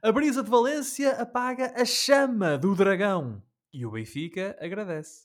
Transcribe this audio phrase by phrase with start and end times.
[0.00, 3.42] A brisa de Valência apaga a chama do dragão.
[3.72, 5.24] E o Benfica agradece.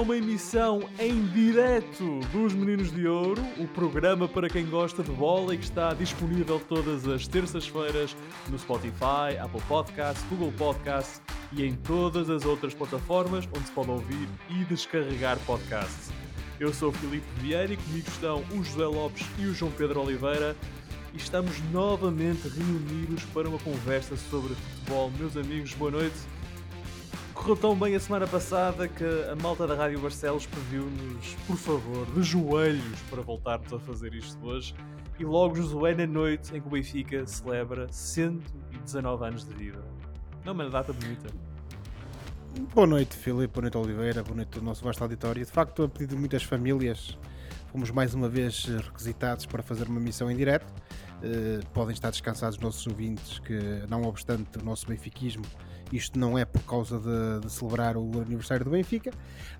[0.00, 5.54] Uma emissão em direto dos Meninos de Ouro, o programa para quem gosta de bola
[5.54, 8.16] e que está disponível todas as terças-feiras
[8.48, 11.20] no Spotify, Apple Podcasts, Google Podcasts
[11.52, 16.10] e em todas as outras plataformas onde se pode ouvir e descarregar podcasts.
[16.60, 20.00] Eu sou o Filipe Vieira e comigo estão o José Lopes e o João Pedro
[20.02, 20.54] Oliveira
[21.12, 25.10] e estamos novamente reunidos para uma conversa sobre futebol.
[25.18, 26.37] Meus amigos, boa noite.
[27.38, 32.04] Correu tão bem a semana passada que a malta da Rádio Barcelos pediu-nos, por favor,
[32.06, 34.74] de joelhos para voltarmos a fazer isto hoje.
[35.20, 39.78] E logo Josué na noite em que o Benfica celebra 119 anos de vida.
[40.44, 41.28] Não, mas data bonita.
[42.74, 43.54] Boa noite, Filipe.
[43.54, 44.24] Boa noite, Oliveira.
[44.24, 45.44] Boa noite, ao nosso vasto auditório.
[45.44, 47.16] De facto, a pedido de muitas famílias,
[47.70, 50.66] fomos mais uma vez requisitados para fazer uma missão em direto.
[51.22, 53.58] Uh, podem estar descansados os nossos ouvintes que,
[53.88, 55.44] não obstante o nosso benfiquismo,
[55.96, 59.12] isto não é por causa de, de, celebrar o aniversário do Benfica,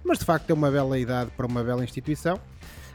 [0.05, 2.37] mas de facto é uma bela idade para uma bela instituição.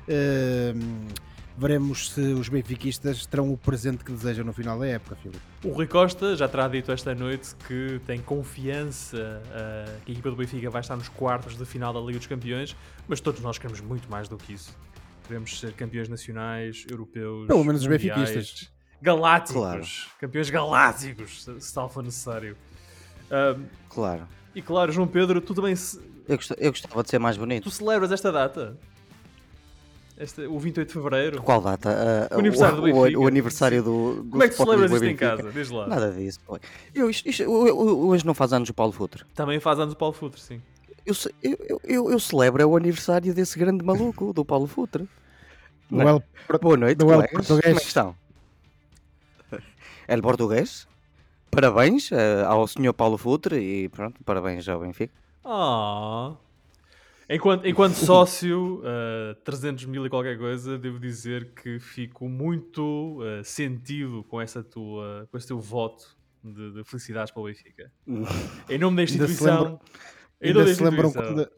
[0.08, 1.14] Uh,
[1.58, 5.40] veremos se os benfiquistas terão o presente que desejam no final da época, Filipe.
[5.64, 10.30] O Rui Costa já terá dito esta noite que tem confiança uh, que a equipa
[10.30, 12.76] do Benfica vai estar nos quartos de final da Liga dos Campeões,
[13.08, 14.76] mas todos nós queremos muito mais do que isso.
[15.28, 18.72] Queremos ser campeões nacionais, europeus, pelo menos os benfiquistas.
[19.02, 19.86] Galácticos, claro.
[20.20, 22.58] campeões galácticos, se tal for necessário.
[23.34, 24.28] Uh, claro.
[24.54, 25.76] E claro, João Pedro, tu também.
[25.76, 25.98] Se...
[26.28, 27.64] Eu, eu gostava de ser mais bonito.
[27.64, 28.78] Tu celebras esta data?
[30.16, 31.42] Este, o 28 de Fevereiro.
[31.42, 32.30] Qual data?
[32.32, 33.20] Uh, o aniversário o, do Benfica.
[33.20, 35.52] O, o aniversário do, do Como é que celebras isto em casa?
[35.52, 35.88] Diz lá.
[35.88, 36.40] Nada disso.
[36.94, 39.24] Eu, isto, isto, hoje não faz anos o Paulo Futre.
[39.34, 40.62] Também faz anos o Paulo Futre, sim.
[41.04, 45.10] Eu, eu, eu, eu celebro o aniversário desse grande maluco, do Paulo Futre.
[45.92, 46.24] Well,
[46.62, 47.32] Boa noite, do colegas.
[47.32, 47.66] Português.
[47.66, 48.16] Como é que estão?
[50.08, 50.88] El português.
[51.54, 55.14] Parabéns uh, ao senhor Paulo Futre e pronto, parabéns ao Benfica.
[55.44, 56.32] Ah.
[56.32, 56.44] Oh.
[57.30, 63.20] Enquanto, enquanto sócio, uh, eh, 300 mil e qualquer coisa, devo dizer que fico muito
[63.22, 67.92] uh, sentido com, essa tua, com esse teu voto de, de felicidades para o Benfica.
[68.70, 69.80] em nome da instituição.
[70.42, 71.50] Ainda se lembram, quando,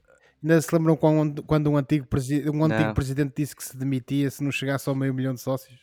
[0.43, 2.07] ainda se lembram quando, quando um antigo,
[2.53, 5.79] um antigo presidente disse que se demitia se não chegasse ao meio milhão de sócios?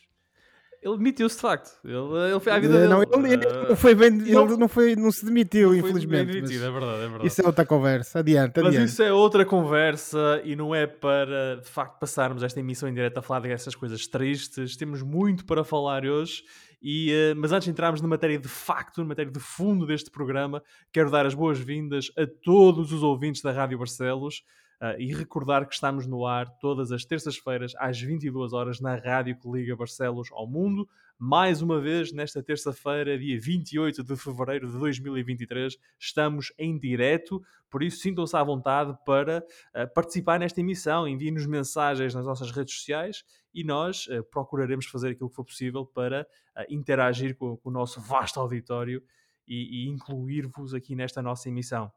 [0.83, 1.71] Ele demitiu-se de facto.
[1.83, 2.87] Ele, ele foi à vida dele.
[2.87, 6.31] Não, ele, ele não foi bem, ele não, foi, não se demitiu, não infelizmente.
[6.31, 7.27] Foi demitido, é verdade, é verdade.
[7.27, 8.19] Isso é outra conversa.
[8.19, 8.81] Adiante, mas adiante.
[8.81, 12.93] Mas isso é outra conversa e não é para de facto passarmos esta emissão em
[12.93, 14.75] direto a falar dessas coisas tristes.
[14.75, 16.43] Temos muito para falar hoje.
[16.81, 20.11] E, uh, mas antes de entrarmos na matéria de facto, na matéria de fundo deste
[20.11, 20.61] programa,
[20.91, 24.43] quero dar as boas-vindas a todos os ouvintes da Rádio Barcelos.
[24.83, 29.39] Uh, e recordar que estamos no ar todas as terças-feiras às 22 horas na rádio
[29.39, 30.85] que liga Barcelos ao mundo.
[31.17, 37.81] Mais uma vez, nesta terça-feira, dia 28 de fevereiro de 2023, estamos em direto, por
[37.81, 39.39] isso sintam-se à vontade para
[39.73, 41.07] uh, participar nesta emissão.
[41.07, 43.23] Enviem-nos mensagens nas nossas redes sociais
[43.53, 46.27] e nós uh, procuraremos fazer aquilo que for possível para
[46.67, 49.01] interagir com, com, o nosso vasto auditório
[49.47, 51.89] e, e incluir-vos aqui nesta nossa emissão.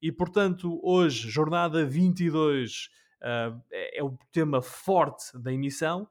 [0.00, 2.88] E portanto, hoje, jornada 22,
[3.22, 6.08] uh, é, é o tema forte da emissão.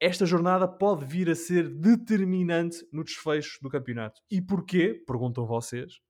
[0.00, 4.20] Esta jornada pode vir a ser determinante no desfecho do campeonato.
[4.30, 5.02] E porquê?
[5.06, 6.00] Perguntam vocês.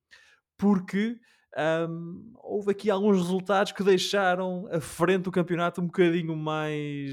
[0.56, 1.18] Porque
[1.88, 7.12] um, houve aqui alguns resultados que deixaram a frente do campeonato um bocadinho mais.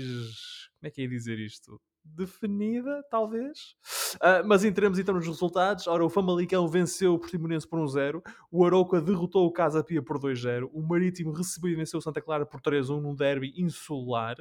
[0.80, 1.80] Como é que é dizer isto?
[2.16, 3.76] Definida, talvez.
[4.16, 5.88] Uh, mas entremos então nos resultados.
[5.88, 8.22] Ora, o Famalicão venceu o Portimonense por 1-0.
[8.52, 10.70] O Arouca derrotou o Casa Pia por 2-0.
[10.74, 14.36] O Marítimo recebeu e venceu o Santa Clara por 3-1 num derby insular.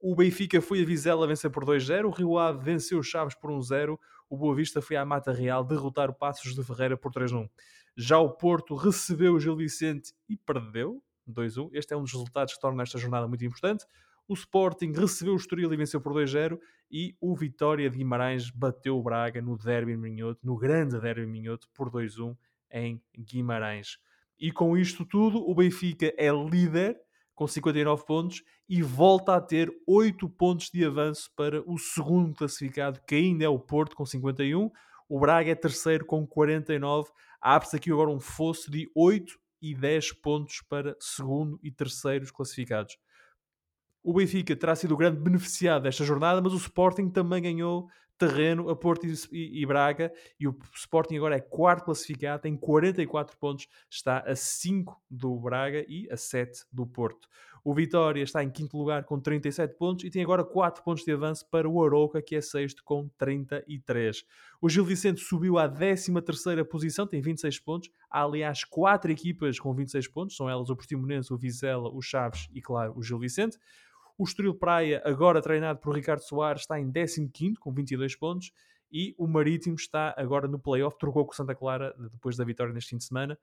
[0.00, 2.06] O Benfica foi a Vizela vencer por 2-0.
[2.06, 3.98] O Rio Ave venceu o Chaves por 1-0.
[4.30, 7.48] O Boa Vista foi à Mata Real derrotar o Passos de Ferreira por 3-1.
[7.96, 11.70] Já o Porto recebeu o Gil Vicente e perdeu 2-1.
[11.72, 13.84] Este é um dos resultados que torna esta jornada muito importante.
[14.28, 16.58] O Sporting recebeu o Estoril e venceu por 2-0
[16.90, 21.66] e o Vitória de Guimarães bateu o Braga no Derby Minhoto, no grande Derby Minhoto,
[21.72, 22.36] por 2-1
[22.70, 23.98] em Guimarães.
[24.38, 27.00] E com isto tudo, o Benfica é líder
[27.34, 33.00] com 59 pontos e volta a ter 8 pontos de avanço para o segundo classificado,
[33.06, 34.70] que ainda é o Porto, com 51.
[35.08, 37.08] O Braga é terceiro com 49.
[37.40, 42.98] Abre-se aqui agora um fosso de 8 e 10 pontos para segundo e terceiros classificados.
[44.08, 48.70] O Benfica terá sido o grande beneficiado desta jornada, mas o Sporting também ganhou terreno
[48.70, 50.10] a Porto e, Braga
[50.40, 55.84] e o Sporting agora é quarto classificado, tem 44 pontos, está a 5 do Braga
[55.86, 57.28] e a 7 do Porto.
[57.62, 61.12] O Vitória está em quinto lugar com 37 pontos e tem agora 4 pontos de
[61.12, 64.24] avanço para o Arouca, que é sexto com 33.
[64.58, 66.10] O Gil Vicente subiu à 13
[66.70, 67.90] posição, tem 26 pontos.
[68.10, 72.48] Há, aliás, 4 equipas com 26 pontos, são elas o Portimonense, o Vizela, o Chaves
[72.54, 73.58] e, claro, o Gil Vicente.
[74.18, 78.50] O Estoril Praia, agora treinado por Ricardo Soares, está em 15 com 22 pontos.
[78.90, 82.72] E o Marítimo está agora no playoff, trocou com o Santa Clara depois da vitória
[82.72, 83.38] neste fim de semana.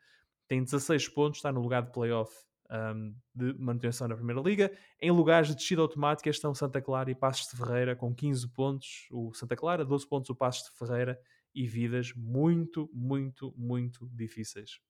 [0.50, 2.34] Tem 16 pontos, está no lugar de playoff
[2.70, 4.70] um, de manutenção na Primeira Liga.
[5.00, 9.08] Em lugares de descida automática estão Santa Clara e Passos de Ferreira com 15 pontos
[9.12, 11.18] o Santa Clara, 12 pontos o Passos de Ferreira
[11.54, 14.82] e vidas muito, muito, muito difíceis.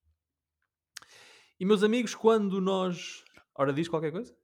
[1.59, 3.23] E meus amigos, quando nós...
[3.53, 4.35] Ora, diz qualquer coisa?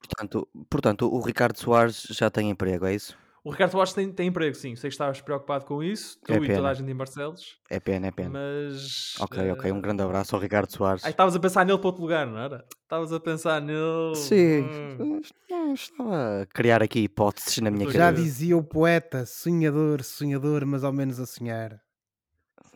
[0.00, 3.16] Portanto, portanto, o Ricardo Soares já tem emprego, é isso?
[3.42, 4.76] O Ricardo Soares tem, tem emprego, sim.
[4.76, 7.58] Sei que estavas preocupado com isso, tu é e toda a gente em Barcelos.
[7.70, 8.38] É pena, é pena.
[8.38, 9.14] Mas.
[9.18, 9.72] Ok, ok.
[9.72, 11.04] Um grande abraço ao Ricardo Soares.
[11.04, 12.66] Aí estavas a pensar nele para outro lugar, não era?
[12.82, 14.14] Estavas a pensar nele.
[14.14, 14.60] Sim,
[15.00, 15.20] hum.
[15.72, 17.98] estava a criar aqui hipóteses na minha cabeça.
[17.98, 21.80] Já dizia o poeta: sonhador, sonhador, mas ao menos a sonhar.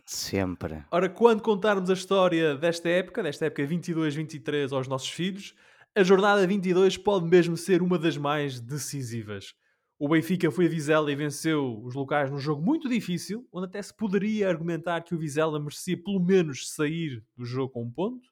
[0.03, 0.83] Sempre.
[0.91, 5.55] Ora, quando contarmos a história desta época, desta época 22-23 aos nossos filhos,
[5.97, 9.53] a jornada 22 pode mesmo ser uma das mais decisivas.
[9.97, 13.81] O Benfica foi a Vizela e venceu os locais num jogo muito difícil, onde até
[13.81, 18.29] se poderia argumentar que o Vizela merecia pelo menos sair do jogo com um ponto,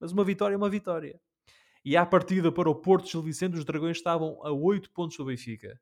[0.00, 1.20] mas uma vitória é uma vitória.
[1.84, 5.26] E à partida para o Porto de Vicente, os Dragões estavam a 8 pontos do
[5.26, 5.78] Benfica.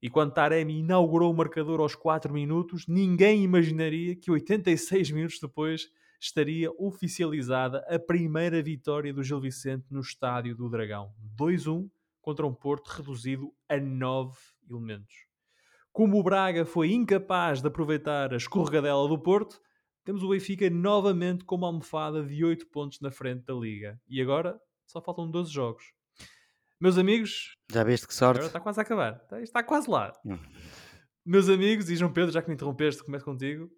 [0.00, 5.90] E quando Taremi inaugurou o marcador aos 4 minutos, ninguém imaginaria que 86 minutos depois
[6.24, 11.12] estaria oficializada a primeira vitória do Gil Vicente no estádio do Dragão.
[11.38, 11.88] 2-1
[12.20, 14.34] contra um Porto reduzido a 9
[14.70, 15.14] elementos.
[15.92, 19.60] Como o Braga foi incapaz de aproveitar a escorregadela do Porto,
[20.02, 24.00] temos o Benfica novamente com uma almofada de 8 pontos na frente da Liga.
[24.08, 25.84] E agora só faltam 12 jogos.
[26.80, 27.56] Meus amigos.
[27.70, 28.38] Já viste que sorte?
[28.38, 29.16] Agora está quase a acabar.
[29.22, 30.12] Está, está quase lá.
[30.24, 30.38] Hum.
[31.24, 33.70] Meus amigos, e João Pedro, já que me interrompeste, começo contigo.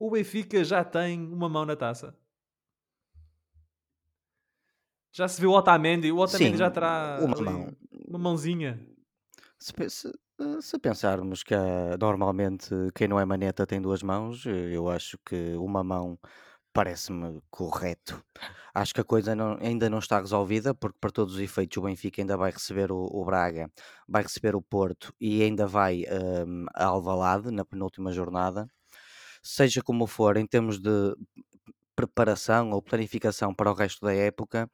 [0.00, 2.16] O Benfica já tem uma mão na taça.
[5.12, 6.10] Já se viu o Otamendi?
[6.10, 7.76] O Otamendi Sim, já terá uma, mão.
[8.08, 8.80] uma mãozinha.
[9.58, 10.10] Se, se,
[10.62, 15.54] se pensarmos que uh, normalmente quem não é maneta tem duas mãos, eu acho que
[15.56, 16.18] uma mão
[16.72, 18.24] parece-me correto.
[18.72, 21.82] Acho que a coisa não, ainda não está resolvida, porque para todos os efeitos o
[21.82, 23.70] Benfica ainda vai receber o, o Braga,
[24.08, 26.04] vai receber o Porto e ainda vai
[26.46, 28.66] um, a Alvalade na penúltima jornada.
[29.42, 30.90] Seja como for, em termos de
[31.96, 34.70] preparação ou planificação para o resto da época,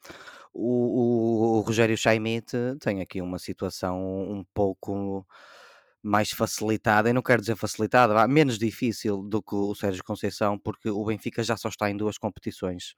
[0.53, 5.27] o, o, o Rogério Chaimite tem aqui uma situação um pouco
[6.03, 10.89] mais facilitada, eu não quero dizer facilitada, menos difícil do que o Sérgio Conceição, porque
[10.89, 12.95] o Benfica já só está em duas competições,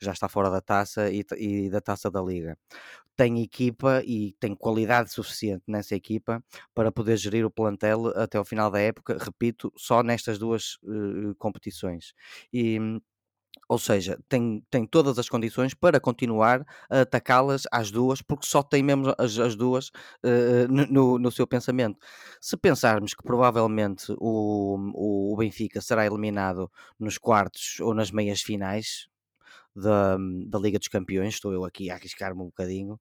[0.00, 2.56] já está fora da taça e, e da taça da Liga.
[3.16, 6.42] Tem equipa e tem qualidade suficiente nessa equipa
[6.74, 11.34] para poder gerir o plantel até o final da época, repito, só nestas duas uh,
[11.38, 12.12] competições.
[12.52, 12.78] E
[13.70, 18.64] ou seja, tem, tem todas as condições para continuar a atacá-las às duas, porque só
[18.64, 19.90] tem mesmo as, as duas
[20.24, 21.96] uh, no, no seu pensamento.
[22.40, 26.68] Se pensarmos que provavelmente o, o Benfica será eliminado
[26.98, 29.08] nos quartos ou nas meias finais
[29.74, 30.16] da,
[30.48, 32.98] da Liga dos Campeões, estou eu aqui a arriscar-me um bocadinho,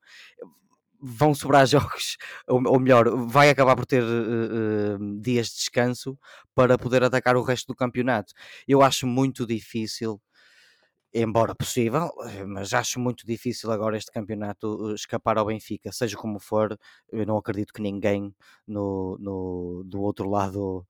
[1.01, 2.15] vão sobrar jogos,
[2.47, 6.15] ou, melhor, vai acabar por ter uh, dias de descanso
[6.53, 8.33] para poder atacar o resto do campeonato.
[8.67, 10.21] Eu acho muito difícil
[11.13, 16.15] embora possível, eh, mas acho muito difícil agora este campeonato eh, escapar ao Benfica, seja
[16.17, 16.77] como for,
[17.11, 18.33] eu não acredito que ninguém
[18.67, 20.85] no, no do outro lado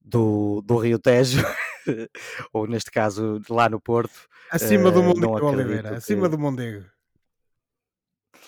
[0.00, 1.44] do, do Rio Tejo,
[2.52, 5.94] ou neste caso lá no Porto, acima do eh, Mondego Oliveira, que...
[5.96, 6.84] acima do Mondego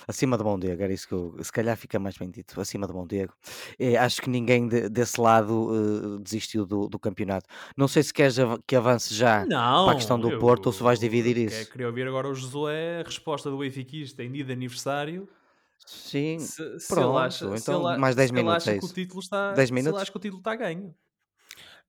[0.09, 2.95] acima de Mondego, era isso que eu, se calhar fica mais bem dito, acima de
[2.95, 3.35] Mondego.
[3.79, 7.47] É, acho que ninguém de, desse lado uh, desistiu do, do, campeonato.
[7.77, 8.37] Não sei se queres
[8.67, 11.71] que avance já para a questão do Porto ou se vais dividir eu, isso.
[11.71, 15.29] queria ouvir agora o Josué, a resposta do Benfiquista em dia de aniversário.
[15.87, 18.87] Sim, se, se pronto, acha, então ele, mais 10 minutos é isso.
[18.87, 19.91] Que o título está, 10 minutos?
[19.91, 20.95] Se ele acha que o título está ganho.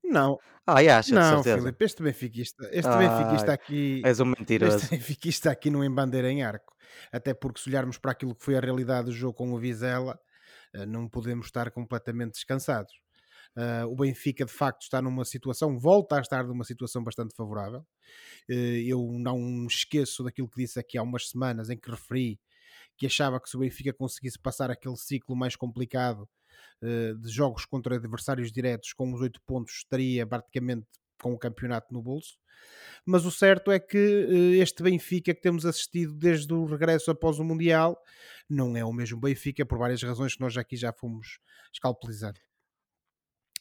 [0.03, 0.37] Não.
[0.65, 4.01] Ah, e acha, não, Filipe, este Benfiquista, este Benfiquista aqui.
[4.05, 4.77] És um mentiroso.
[4.77, 6.75] Este Benfiquista aqui não embandeira em arco.
[7.11, 10.19] Até porque se olharmos para aquilo que foi a realidade do jogo com o Vizela,
[10.73, 12.93] eh, não podemos estar completamente descansados.
[13.57, 17.79] Uh, o Benfica de facto está numa situação, volta a estar numa situação bastante favorável.
[18.49, 18.53] Uh,
[18.87, 22.39] eu não me esqueço daquilo que disse aqui há umas semanas em que referi
[22.95, 26.29] que achava que se o Benfica conseguisse passar aquele ciclo mais complicado
[26.81, 30.87] de jogos contra adversários diretos com os 8 pontos estaria praticamente
[31.21, 32.37] com o campeonato no bolso.
[33.05, 37.39] Mas o certo é que uh, este Benfica que temos assistido desde o regresso após
[37.39, 38.01] o Mundial
[38.49, 41.39] não é o mesmo Benfica por várias razões que nós aqui já fomos
[41.73, 42.39] escalpelizando.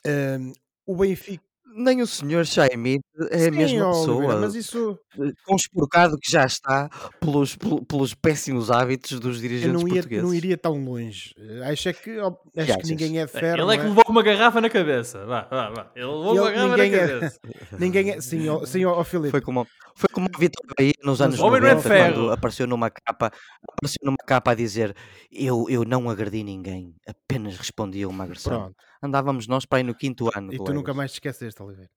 [0.06, 0.52] Uh,
[0.86, 1.44] o Benfica
[1.74, 4.16] nem o senhor Chaimite é a mesma pessoa.
[4.16, 4.98] Oliveira, mas isso.
[5.44, 6.88] Conspurcado que já está
[7.20, 7.56] pelos,
[7.88, 10.24] pelos péssimos hábitos dos dirigentes não ia, portugueses.
[10.24, 11.34] Não iria tão longe.
[11.64, 12.18] Acho que,
[12.56, 13.62] acho que ninguém é de ferro.
[13.62, 13.88] Ele é que é?
[13.88, 15.24] levou com uma garrafa na cabeça.
[15.26, 15.92] Vá, vá, vá.
[15.94, 17.40] Ele levou com uma garrafa na é, cabeça.
[17.78, 18.20] ninguém é.
[18.20, 19.30] Sim, ó, sim, ó, Filipe.
[19.30, 23.32] Foi como, foi como a Vitor Bahia nos anos 90, é quando apareceu numa capa,
[23.62, 24.94] apareceu numa capa a dizer
[25.30, 28.52] eu, eu não agredi ninguém, apenas respondi a uma agressão.
[28.52, 28.76] Pronto.
[29.02, 30.52] Andávamos nós para aí no quinto ano.
[30.52, 30.66] E colegas.
[30.66, 31.90] tu nunca mais te esqueceste, Oliveira.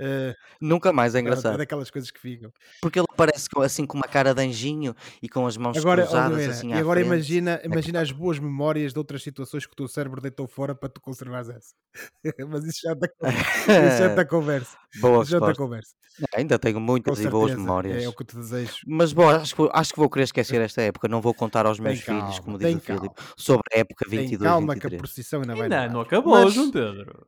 [0.00, 1.54] Uh, Nunca mais, é engraçado.
[1.54, 2.52] É daquelas coisas que ficam.
[2.82, 6.32] Porque ele aparece assim com uma cara de anjinho e com as mãos agora, cruzadas
[6.32, 7.12] Oliveira, assim E agora frente.
[7.12, 10.74] imagina, é imagina as boas memórias de outras situações que o teu cérebro deitou fora
[10.74, 11.74] para tu conservares essa.
[12.48, 14.76] Mas isso já está isso já está conversa.
[15.00, 15.94] Boa isso já está conversa.
[16.34, 18.02] Ainda tenho muitas e boas memórias.
[18.02, 18.74] É o que te desejo.
[18.86, 21.08] Mas bom, acho, acho que vou querer esquecer esta época.
[21.08, 24.06] Não vou contar aos meus tem filhos, calma, como diz o Filipe, sobre a época
[24.08, 24.80] 22 tem calma 23.
[24.80, 26.54] que a procissão ainda vai Não, não acabou, Mas...
[26.54, 27.26] João Pedro.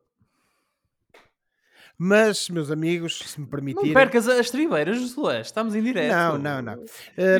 [1.98, 3.88] Mas, meus amigos, se me permitirem.
[3.88, 5.40] Não percas as tribeiras, Josué.
[5.40, 6.12] Estamos em direto.
[6.12, 6.74] Não, não, não.
[6.74, 6.86] Uh,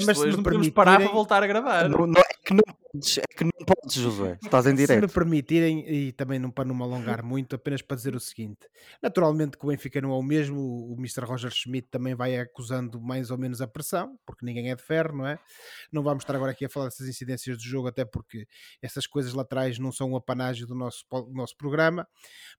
[0.06, 0.72] mas se me não permitirem...
[0.72, 1.88] parar para voltar a gravar.
[1.88, 2.62] Não, não, é que não
[2.96, 4.38] podes, é que não podes, Josué.
[4.42, 5.00] Estás em direto.
[5.00, 8.20] Se me permitirem, e também não para não me alongar muito, apenas para dizer o
[8.20, 8.68] seguinte:
[9.02, 11.24] naturalmente que o Benfica não é o mesmo, o Mr.
[11.24, 15.16] Roger Schmidt também vai acusando mais ou menos a pressão, porque ninguém é de ferro,
[15.16, 15.38] não é?
[15.92, 18.46] Não vamos estar agora aqui a falar dessas incidências do jogo, até porque
[18.82, 22.06] essas coisas laterais não são o apanágio do nosso, do nosso programa,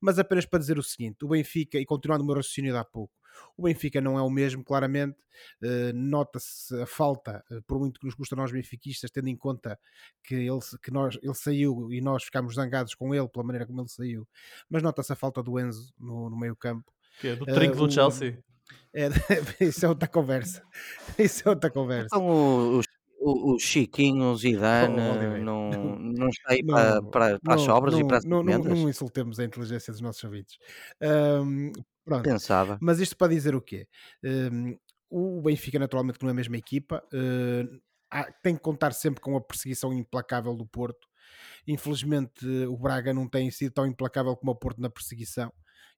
[0.02, 2.86] mas apenas para dizer o seguinte: o Benfica, e continuando o meu raciocínio de há
[2.86, 3.14] pouco,
[3.56, 5.18] o Benfica não é o mesmo, claramente.
[5.62, 9.80] Uh, Nota-se a falta, uh, por muito que nos custa nós benfiquistas, tendo em conta
[10.24, 13.82] que, ele, que nós, ele saiu e nós ficámos zangados com ele pela maneira como
[13.82, 14.28] ele saiu,
[14.70, 16.92] mas nota-se a falta do Enzo no, no meio campo.
[17.20, 18.44] Que é do trinco uh, do Chelsea.
[18.94, 19.10] É,
[19.64, 20.64] isso é outra conversa.
[21.18, 22.08] Isso é outra conversa.
[22.08, 22.86] Então, os,
[23.32, 25.70] o, Chiquinho, o Zidane, oh, não,
[26.00, 28.60] não está aí para, para, para não, as sobras não, e para as não, não,
[28.60, 30.58] não, insultemos a inteligência dos nossos ouvintes.
[31.02, 31.72] Um,
[32.04, 32.24] Pronto.
[32.24, 32.78] Pensava.
[32.82, 33.88] Mas isto para dizer o quê?
[34.24, 34.78] Um,
[35.10, 39.42] o Benfica, naturalmente, não é a mesma equipa, uh, tem que contar sempre com a
[39.42, 41.08] perseguição implacável do Porto.
[41.68, 45.52] Infelizmente, o Braga não tem sido tão implacável como o Porto na perseguição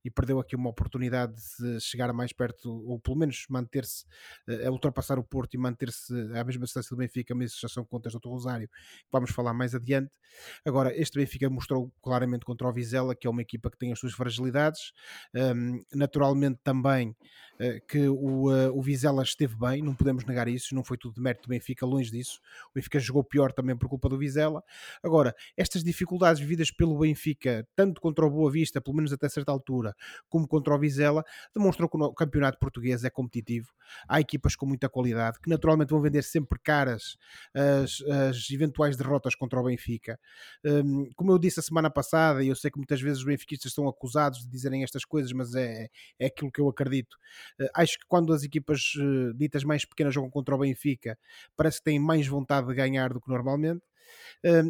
[0.03, 4.05] e perdeu aqui uma oportunidade de chegar mais perto, ou pelo menos manter-se,
[4.47, 7.67] eh, a ultrapassar o Porto e manter-se à mesma distância do Benfica, mas isso já
[7.69, 8.69] são contas do Rosário,
[9.11, 10.11] vamos falar mais adiante.
[10.65, 13.99] Agora, este Benfica mostrou claramente contra o Vizela que é uma equipa que tem as
[13.99, 14.91] suas fragilidades,
[15.35, 17.15] um, naturalmente também
[17.87, 21.21] que o, uh, o Vizela esteve bem, não podemos negar isso, não foi tudo de
[21.21, 22.39] mérito do Benfica, longe disso.
[22.69, 24.63] O Benfica jogou pior também por culpa do Vizela.
[25.03, 29.51] Agora, estas dificuldades vividas pelo Benfica, tanto contra o Boa Vista, pelo menos até certa
[29.51, 29.93] altura,
[30.29, 31.23] como contra o Vizela,
[31.53, 33.67] demonstrou que o campeonato português é competitivo.
[34.07, 37.17] Há equipas com muita qualidade que naturalmente vão vender sempre caras
[37.53, 40.19] as, as eventuais derrotas contra o Benfica.
[40.63, 43.73] Um, como eu disse a semana passada, e eu sei que muitas vezes os benfiquistas
[43.73, 47.17] são acusados de dizerem estas coisas, mas é, é aquilo que eu acredito.
[47.59, 51.17] Uh, acho que quando as equipas uh, ditas mais pequenas jogam contra o Benfica,
[51.55, 53.81] parece que têm mais vontade de ganhar do que normalmente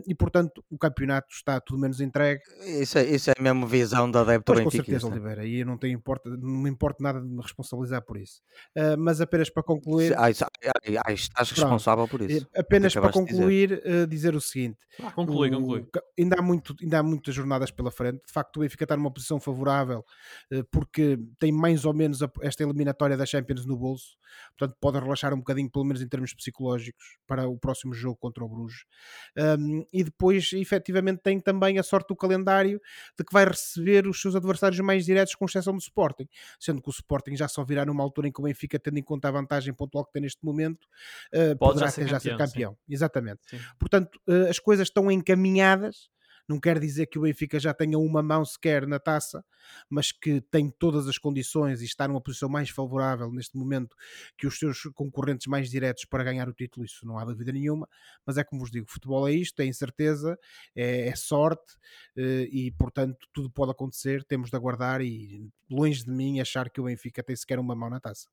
[0.08, 2.42] e portanto o campeonato está tudo menos entregue.
[2.66, 5.66] Isso é, isso é a mesma visão da adepto pois, Com certeza, Oliveira, e eu
[5.66, 8.42] não, tenho importa, não me importa nada de me responsabilizar por isso.
[8.78, 10.18] Uh, mas apenas para concluir.
[10.18, 12.48] Ai, ai, ai, estás responsável por isso.
[12.56, 14.04] Apenas para concluir, dizer.
[14.04, 14.36] Uh, dizer.
[14.36, 15.88] o seguinte: ah, conclui, o, conclui.
[16.18, 18.22] Ainda, há muito, ainda há muitas jornadas pela frente.
[18.26, 20.04] De facto, o Benfica está numa posição favorável
[20.54, 24.18] uh, porque tem mais ou menos a, esta eliminatória da Champions no bolso,
[24.58, 28.44] portanto, pode relaxar um bocadinho, pelo menos em termos psicológicos, para o próximo jogo contra
[28.44, 28.84] o Bruges.
[29.38, 32.82] Um, e depois, efetivamente, tem também a sorte do calendário
[33.18, 36.28] de que vai receber os seus adversários mais diretos, com exceção do Sporting,
[36.60, 39.04] sendo que o Sporting já só virá numa altura em que o Benfica, tendo em
[39.04, 40.86] conta a vantagem pontual que tem neste momento,
[41.34, 42.72] uh, poderá já ser, já campeão, ser campeão.
[42.72, 42.94] Sim.
[42.94, 43.40] Exatamente.
[43.48, 43.60] Sim.
[43.78, 46.10] Portanto, uh, as coisas estão encaminhadas
[46.50, 49.46] não quer dizer que o Benfica já tenha uma mão sequer na taça,
[49.90, 53.96] mas que tem todas as condições e está numa posição mais favorável neste momento
[54.38, 57.88] que os seus concorrentes mais diretos para ganhar o título, isso não há dúvida nenhuma.
[58.26, 60.38] Mas é como vos digo: futebol é isto, é incerteza,
[60.76, 61.76] é, é sorte
[62.18, 64.24] eh, e, portanto, tudo pode acontecer.
[64.24, 67.90] Temos de aguardar e, longe de mim, achar que o Benfica tem sequer uma mão
[67.90, 68.28] na taça.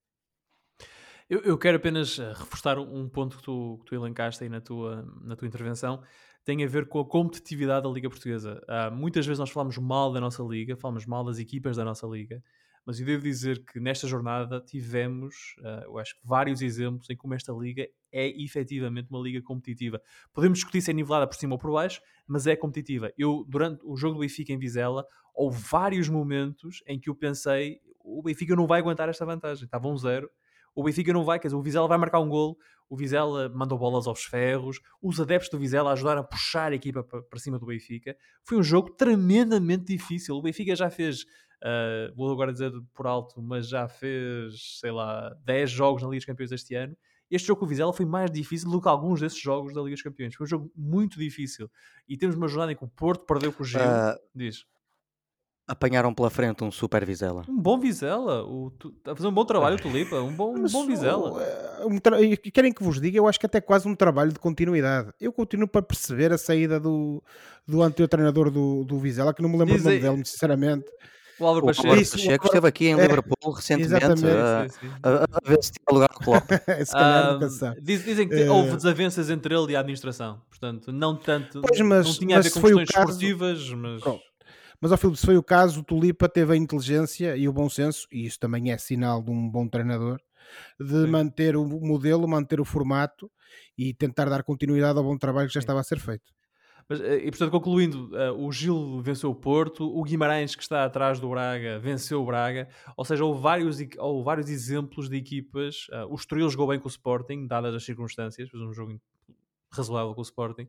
[1.28, 4.60] Eu, eu, quero apenas eh, reforçar um ponto que tu, que tu elencaste aí na
[4.60, 6.00] tua, na tua intervenção,
[6.46, 8.62] tem a ver com a competitividade da Liga Portuguesa.
[8.68, 12.06] Uh, muitas vezes nós falamos mal da nossa Liga, falamos mal das equipas da nossa
[12.06, 12.40] Liga,
[12.86, 17.34] Mas eu devo dizer que nesta jornada tivemos, uh, eu acho vários exemplos em como
[17.34, 20.00] esta liga é efetivamente uma liga competitiva.
[20.32, 23.12] Podemos discutir se é nivelada por cima ou por baixo, mas é competitiva.
[23.18, 27.80] Eu, durante o jogo do Benfica em Vizela, houve vários momentos em que eu pensei
[28.06, 29.64] o Benfica não vai aguentar esta vantagem.
[29.64, 30.30] Estava um zero.
[30.76, 33.78] O Benfica não vai, quer dizer, o Vizela vai marcar um golo, o Vizela mandou
[33.78, 37.64] bolas aos ferros, os adeptos do Vizela ajudaram a puxar a equipa para cima do
[37.64, 38.14] Benfica.
[38.44, 40.36] Foi um jogo tremendamente difícil.
[40.36, 45.34] O Benfica já fez, uh, vou agora dizer por alto, mas já fez, sei lá,
[45.46, 46.94] 10 jogos na Liga dos Campeões este ano.
[47.30, 49.94] Este jogo com o Vizela foi mais difícil do que alguns desses jogos da Liga
[49.94, 50.34] dos Campeões.
[50.34, 51.70] Foi um jogo muito difícil.
[52.06, 53.80] E temos uma jornada em que o Porto perdeu com o Gil.
[53.80, 54.66] Uh, Diz.
[55.68, 57.42] Apanharam pela frente um super Vizela.
[57.48, 58.44] Um bom Vizela.
[58.44, 60.20] O, tu, a fazer um bom trabalho, Tulipa.
[60.20, 61.42] Um bom, um bom Vizela.
[61.42, 63.18] Eh, um, um querem que vos diga?
[63.18, 65.10] Eu acho que até quase um trabalho de continuidade.
[65.20, 67.20] Eu continuo para perceber a saída do,
[67.66, 70.86] do anterior treinador do, do Vizela, que não me lembro Diz o nome dele, sinceramente.
[71.38, 71.88] O Álvaro Pacheco.
[71.88, 74.90] O Pacheco esteve aqui em é, Liverpool recentemente a, sim, sim.
[75.02, 76.50] A, a, ver se tinha lugar com o Klopp.
[76.84, 77.38] se calhar um,
[77.82, 80.40] diz, Dizem que uh, houve desavenças entre ele e a administração.
[80.48, 81.60] Portanto, não tanto.
[81.60, 84.00] Pois, mas, não tinha a ver com questões caso, esportivas, mas.
[84.00, 84.22] Pronto.
[84.80, 87.68] Mas ao Filipe, se foi o caso, o Tulipa teve a inteligência e o bom
[87.68, 90.20] senso, e isso também é sinal de um bom treinador,
[90.78, 91.06] de Sim.
[91.06, 93.30] manter o modelo, manter o formato
[93.76, 96.36] e tentar dar continuidade ao bom trabalho que já estava a ser feito.
[96.88, 100.84] Mas, eh, e portanto, concluindo, uh, o Gil venceu o Porto, o Guimarães, que está
[100.84, 102.68] atrás do Braga, venceu o Braga.
[102.96, 105.88] Ou seja, houve vários, houve vários exemplos de equipas.
[105.88, 109.00] Uh, o Estoril jogou bem com o Sporting, dadas as circunstâncias, fez um jogo
[109.72, 110.68] razoável com o Sporting.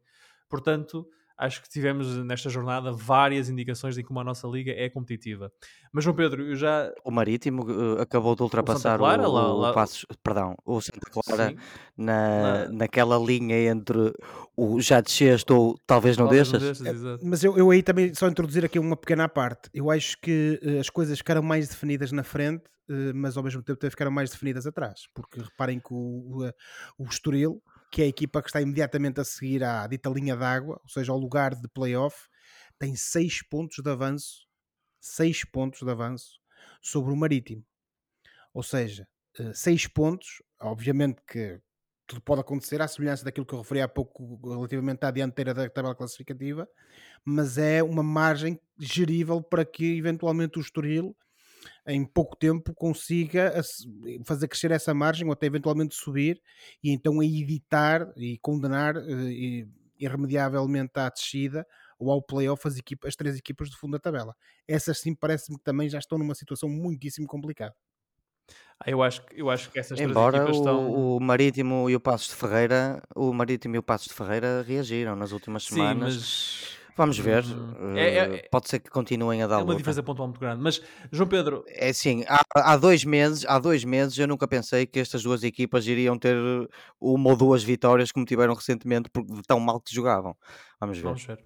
[0.50, 1.08] Portanto,
[1.38, 5.52] acho que tivemos nesta jornada várias indicações de como a nossa liga é competitiva.
[5.92, 9.54] Mas João Pedro, eu já o Marítimo uh, acabou de ultrapassar o, Clara, o, lá,
[9.54, 9.72] lá...
[9.72, 11.56] o Passos, perdão, o Santa Clara
[11.96, 14.14] na, naquela linha entre
[14.56, 16.80] o já desceste ou talvez não talvez deixas.
[16.80, 19.70] Não deixas é, mas eu, eu aí também só introduzir aqui uma pequena parte.
[19.74, 23.62] Eu acho que uh, as coisas ficaram mais definidas na frente, uh, mas ao mesmo
[23.62, 26.48] tempo ficaram mais definidas atrás, porque reparem que o,
[26.98, 30.36] o, o Estoril que é a equipa que está imediatamente a seguir à dita linha
[30.36, 32.28] d'água, ou seja, ao lugar de playoff,
[32.78, 34.46] tem 6 pontos de avanço,
[35.00, 36.40] 6 pontos de avanço
[36.82, 37.66] sobre o Marítimo.
[38.54, 39.08] Ou seja,
[39.54, 41.60] 6 eh, pontos, obviamente que
[42.08, 45.70] tudo pode acontecer à semelhança daquilo que eu referi há pouco relativamente à dianteira da
[45.70, 46.68] tabela classificativa,
[47.24, 51.16] mas é uma margem gerível para que eventualmente o Estoril
[51.88, 53.54] em pouco tempo consiga
[54.26, 56.42] fazer crescer essa margem ou até eventualmente subir
[56.84, 59.66] e então a evitar e condenar eh,
[60.00, 61.66] irremediavelmente à descida
[62.00, 64.36] ou ao playoff as, equipas, as três equipas do fundo da tabela.
[64.68, 67.76] Essas sim parece-me que também já estão numa situação muitíssimo complicada.
[68.80, 70.92] Ah, eu, acho, eu acho que essas Embora três equipas estão.
[70.92, 75.16] O, Marítimo e o Passos de Ferreira, o Marítimo e o Passos de Ferreira reagiram
[75.16, 76.14] nas últimas semanas.
[76.14, 77.44] Sim, mas Vamos ver.
[77.44, 80.62] Uh, é, é, pode ser que continuem a dar É uma diferença pontual muito grande.
[80.62, 80.82] Mas,
[81.12, 81.64] João Pedro.
[81.68, 85.44] É assim, há, há, dois meses, há dois meses eu nunca pensei que estas duas
[85.44, 86.36] equipas iriam ter
[87.00, 90.36] uma ou duas vitórias como tiveram recentemente, porque tão mal que jogavam.
[90.80, 91.04] Vamos ver.
[91.04, 91.40] Vamos ver.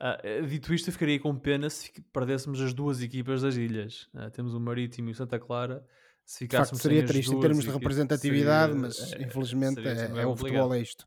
[0.00, 4.08] Uh, dito isto, eu ficaria com pena se perdêssemos as duas equipas das ilhas.
[4.14, 5.84] Uh, temos o Marítimo e o Santa Clara.
[6.24, 10.22] Se ficássemos de facto, seria triste em termos de representatividade, seria, mas é, infelizmente é,
[10.22, 11.06] é, o futebol é isto.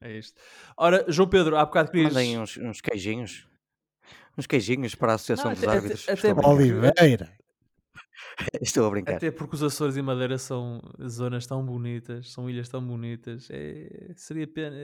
[0.00, 0.40] É isto.
[0.76, 2.12] Ora, João Pedro, há bocado querias...
[2.12, 3.46] Mandem uns, uns queijinhos.
[4.36, 6.08] Uns queijinhos para a Associação não, dos até, Árbitros.
[6.08, 7.32] Até, até Oliveira.
[8.62, 9.16] Estou a brincar.
[9.16, 13.48] Até porque os Açores e Madeira são zonas tão bonitas, são ilhas tão bonitas.
[13.50, 14.76] É, seria pena.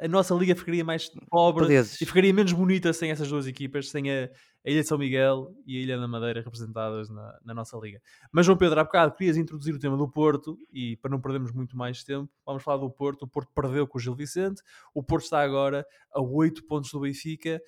[0.00, 2.00] A nossa liga ficaria mais pobre Podeses.
[2.00, 5.54] e ficaria menos bonita sem essas duas equipas, sem a, a, Ilha de São Miguel
[5.66, 8.00] e a Ilha da Madeira representadas na, na, nossa liga.
[8.32, 11.52] Mas, João Pedro, há bocado querias introduzir o tema do Porto e para não perdermos
[11.52, 13.22] muito mais tempo, vamos falar do Porto.
[13.22, 14.62] O Porto perdeu com o Gil Vicente,
[14.94, 17.60] o Porto está agora a 8 pontos do Benfica.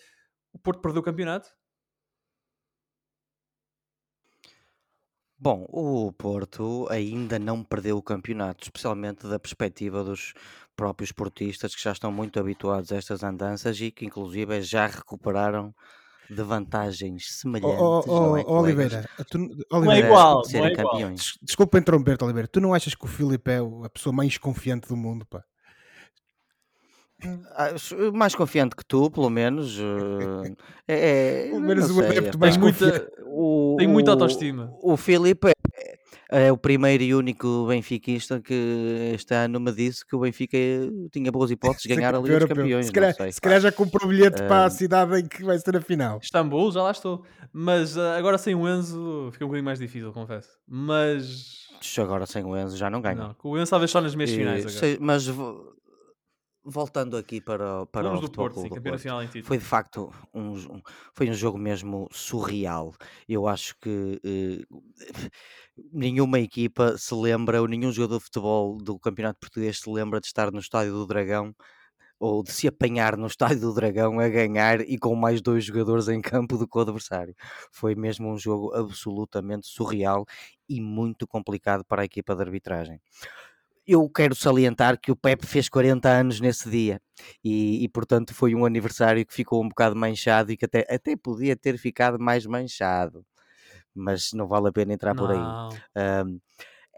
[0.52, 1.50] O Porto perdeu o campeonato?
[5.38, 10.32] Bom, o Porto ainda não perdeu o campeonato, especialmente da perspectiva dos
[10.74, 15.74] próprios portistas que já estão muito habituados a estas andanças e que inclusive já recuperaram
[16.28, 17.78] de vantagens semelhantes.
[17.78, 21.14] Oh, oh, oh, é, Oliveira, tu, Oliveira, não é igual, não é igual.
[21.42, 22.48] Desculpa interromper-te, Oliveira.
[22.48, 25.44] Tu não achas que o Filipe é a pessoa mais confiante do mundo, pá?
[28.12, 29.78] Mais confiante que tu, pelo menos.
[29.78, 34.72] Uh, é, pelo menos o adepto mais muita, o, Tem muita autoestima.
[34.80, 40.04] O, o Filipe é, é, o primeiro e único benfiquista que este ano me disse
[40.04, 40.58] que o Benfica
[41.12, 42.86] tinha boas hipóteses de ganhar a Liga dos Campeões.
[42.86, 45.58] Se calhar, se calhar já comprou o bilhete uh, para a cidade em que vai
[45.58, 46.18] ser a final.
[46.22, 47.24] Istambul, já lá estou.
[47.52, 50.50] Mas uh, agora sem o Enzo fica um bocadinho mais difícil, confesso.
[50.68, 51.64] Mas.
[51.98, 53.14] Agora sem o Enzo já não ganha.
[53.14, 54.78] Não, com o Enzo talvez só nas meias finais agora.
[54.78, 55.28] Sei, mas
[56.66, 59.46] voltando aqui para, para o do Futebol Porto, sim, do Porto, nacional em título.
[59.46, 60.82] foi de facto um, um-
[61.14, 62.94] foi um jogo mesmo surreal.
[63.28, 64.64] Eu acho que eh,
[65.92, 70.26] nenhuma equipa se lembra, ou nenhum jogador de futebol do Campeonato Português se lembra de
[70.26, 71.54] estar no Estádio do Dragão
[72.20, 76.08] ou de se apanhar no Estádio do Dragão a ganhar e com mais dois jogadores
[76.08, 77.34] em campo do que o adversário.
[77.72, 80.24] Foi mesmo um jogo absolutamente surreal
[80.68, 83.00] e muito complicado para a equipa de arbitragem.
[83.86, 87.00] Eu quero salientar que o Pepe fez 40 anos nesse dia
[87.42, 91.16] e, e, portanto foi um aniversário que ficou um bocado manchado e que até, até
[91.16, 93.24] podia ter ficado mais manchado,
[93.94, 95.38] mas não vale a pena entrar por aí.
[95.38, 95.68] Não.
[96.26, 96.40] Um,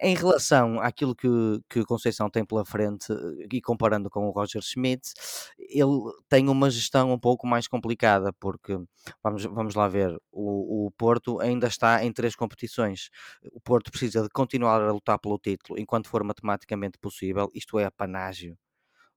[0.01, 1.29] em relação àquilo que,
[1.69, 5.13] que o Conceição tem pela frente eh, e comparando com o Roger Schmidt,
[5.59, 5.91] ele
[6.29, 8.79] tem uma gestão um pouco mais complicada, porque
[9.23, 13.11] vamos, vamos lá ver, o, o Porto ainda está em três competições.
[13.53, 17.85] O Porto precisa de continuar a lutar pelo título enquanto for matematicamente possível, isto é
[17.85, 18.57] apanágio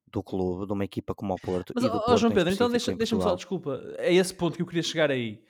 [0.08, 1.74] do clube, de uma equipa como o Porto.
[1.76, 4.34] Mas, e do ó, Porto João Pedro, então específico deixa- deixa-me só, desculpa, é esse
[4.34, 5.41] ponto que eu queria chegar aí.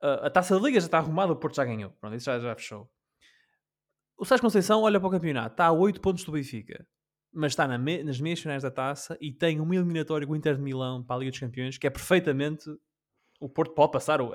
[0.00, 1.90] A taça da Liga já está arrumada, o Porto já ganhou.
[2.00, 2.88] Pronto, isso já, já fechou.
[4.20, 6.86] O Sérgio Conceição olha para o campeonato, está a 8 pontos do Benfica,
[7.32, 10.36] mas está na me- nas meias finais da taça e tem uma eliminatória com o
[10.36, 12.64] Inter de Milão para a Liga dos Campeões, que é perfeitamente.
[13.40, 14.32] O Porto pode passar o,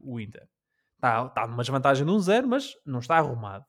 [0.00, 0.48] o Inter.
[0.96, 3.64] Está, está numa desvantagem de um zero, mas não está arrumado.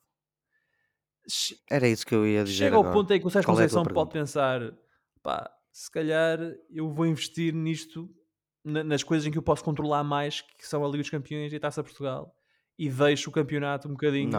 [1.70, 2.96] Era isso que eu ia dizer Chega ao agora.
[2.96, 4.12] ponto em que o Sérgio Qual é Conceição pode pergunta?
[4.14, 4.60] pensar:
[5.22, 6.40] pá, se calhar
[6.70, 8.10] eu vou investir nisto,
[8.64, 11.54] na- nas coisas em que eu posso controlar mais, que são a Liga dos Campeões
[11.54, 12.36] e a Taça Portugal,
[12.78, 14.32] e deixo o campeonato um bocadinho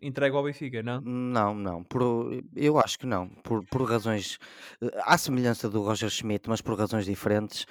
[0.00, 1.00] entregue ao Benfica, não?
[1.00, 1.82] Não, não.
[1.84, 3.28] Por, eu acho que não.
[3.28, 4.38] Por, por razões.
[4.80, 7.66] eh, À semelhança do Roger Schmidt, mas por razões diferentes,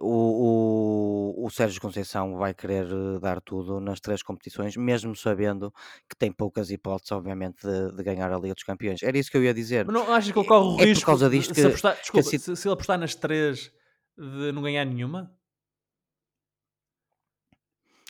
[0.00, 5.72] o, o, o Sérgio Conceição vai querer eh, dar tudo nas três competições, mesmo sabendo
[6.08, 9.02] que tem poucas hipóteses, obviamente, de, de ganhar a Liga dos Campeões.
[9.02, 9.84] Era isso que eu ia dizer.
[9.86, 11.66] Mas não achas que É- corre o é por risco causa de- disto se, que-
[11.66, 13.70] apostar, desculpa, si- se, se ele apostar nas três
[14.16, 15.32] de não ganhar nenhuma?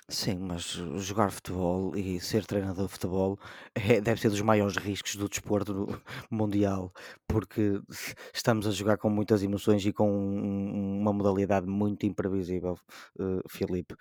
[0.09, 0.62] Sim, mas
[0.99, 3.38] jogar futebol e ser treinador de futebol
[3.75, 5.87] é- deve ser dos maiores riscos do desporto
[6.31, 6.93] mundial,
[7.27, 7.81] porque
[8.35, 12.79] estamos a jogar com muitas emoções e com um- uma modalidade muito imprevisível,
[13.19, 13.95] eh, Filipe.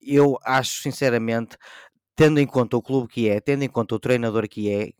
[0.00, 1.56] Eu acho, sinceramente,
[2.16, 4.90] tendo em conta o clube que é, tendo em conta o treinador que é,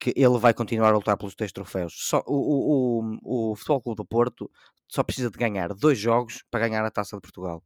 [0.00, 1.94] que ele vai continuar a lutar pelos três troféus.
[1.96, 4.50] Só, o, o, o, o Futebol Clube do Porto
[4.88, 7.62] só precisa de ganhar dois jogos para ganhar a Taça de Portugal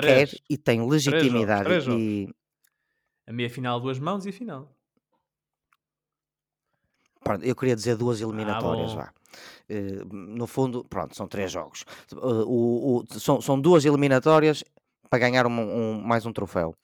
[0.00, 0.42] quer Três.
[0.48, 2.28] e tem jogos, legitimidade três e
[3.26, 4.74] A meia final, duas mãos e a final.
[7.22, 9.12] pronto, eu queria dizer duas eliminatórias Ah, vá.
[9.68, 11.84] Eh, no fundo, pronto, são três jogos.
[12.12, 14.64] Eh, o- o- são, são duas eliminatórias
[15.10, 16.74] para ganhar um- um- mais um troféu.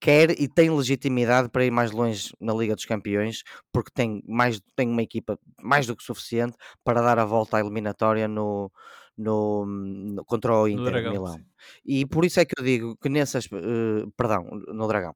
[0.00, 4.60] Quer e tem legitimidade para ir mais longe na Liga dos Campeões, porque tem, mais,
[4.76, 8.70] tem uma equipa mais do que suficiente para dar a volta à eliminatória no,
[9.16, 11.12] no, no- contra o Inter de Dragão.
[11.12, 11.34] Milão.
[11.36, 11.44] sim.
[11.84, 15.14] E por isso é que eu digo que nesse aspe- eh, perdão, no Dragão.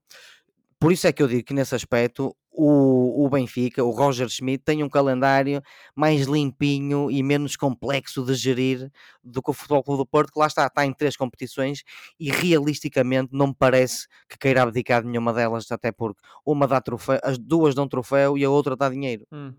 [0.80, 4.62] Por isso é que eu digo que nesse aspecto o, o Benfica, o Roger Schmidt,
[4.64, 5.60] tem um calendário
[5.94, 8.88] mais limpinho e menos complexo de gerir
[9.22, 11.82] do que o Futebol Clube do Porto, que lá está, está em três competições
[12.18, 16.80] e realisticamente não me parece que queira abdicar de nenhuma delas, até porque uma dá
[16.80, 19.26] troféu, as duas dão troféu e a outra dá dinheiro.
[19.32, 19.52] Hum,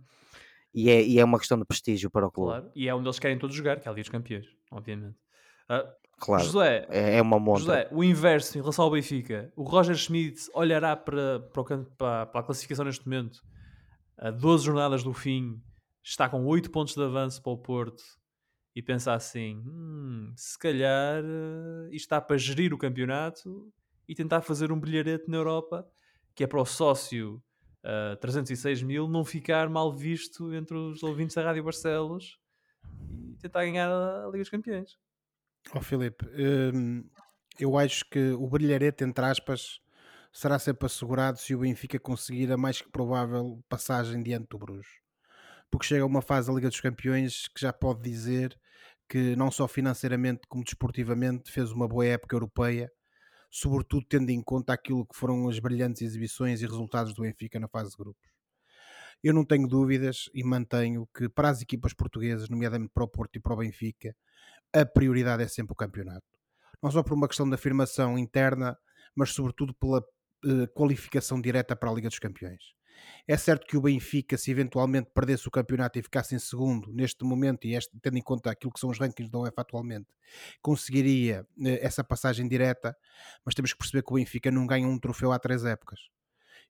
[0.74, 2.52] E é, e é uma questão de prestígio para o clube.
[2.52, 2.72] claro.
[2.76, 5.18] E é onde eles querem todos jogar, que é a Liga dos Campeões, obviamente.
[5.68, 5.86] Ah,
[6.20, 7.62] Claro, José, é, é uma montra.
[7.64, 9.54] José, o inverso em relação ao Benfica.
[9.56, 13.42] O Roger Schmidt olhará para, para, o para- para a classificação neste momento,
[14.18, 15.62] a 12 jornadas do fim,
[16.04, 18.04] está com 8 pontos de avanço para o Porto
[18.76, 23.72] e pensa assim: "Hum, se calhar eh, isto está para gerir o campeonato
[24.08, 25.88] e tentar fazer um brilharete na Europa,
[26.36, 27.42] que é para o sócio
[27.84, 32.38] ah, 306 mil não ficar mal visto entre os ouvintes da Rádio Barcelos
[33.00, 34.98] e tentar ganhar a Liga dos Campeões.
[35.74, 36.26] Ó Filipe,
[36.74, 37.04] hum,
[37.60, 39.80] eu acho que o brilharete, entre aspas,
[40.32, 44.92] será sempre assegurado se o Benfica conseguir a mais que provável passagem diante do Bruges.
[45.70, 48.58] Porque chega uma fase da Liga dos Campeões que já pode dizer
[49.08, 52.92] que não só financeiramente como desportivamente fez uma boa época europeia,
[53.50, 57.68] sobretudo tendo em conta aquilo que foram as brilhantes exibições e resultados do Benfica na
[57.68, 58.30] fase de grupos.
[59.24, 63.36] Eu não tenho dúvidas e mantenho que para as equipas portuguesas, nomeadamente para o Porto
[63.36, 64.16] e para o Benfica,
[64.74, 66.26] a prioridade é sempre o campeonato.
[66.82, 68.78] Não só por uma questão de afirmação interna,
[69.14, 70.02] mas sobretudo pela
[70.46, 72.79] eh, qualificação direta para a Liga dos Campeões.
[73.28, 77.24] É certo que o Benfica, se eventualmente perdesse o campeonato e ficasse em segundo, neste
[77.24, 80.08] momento, e este, tendo em conta aquilo que são os rankings da UEFA atualmente,
[80.62, 82.96] conseguiria eh, essa passagem direta,
[83.46, 86.00] mas temos que perceber que o Benfica não ganha um troféu há três épocas.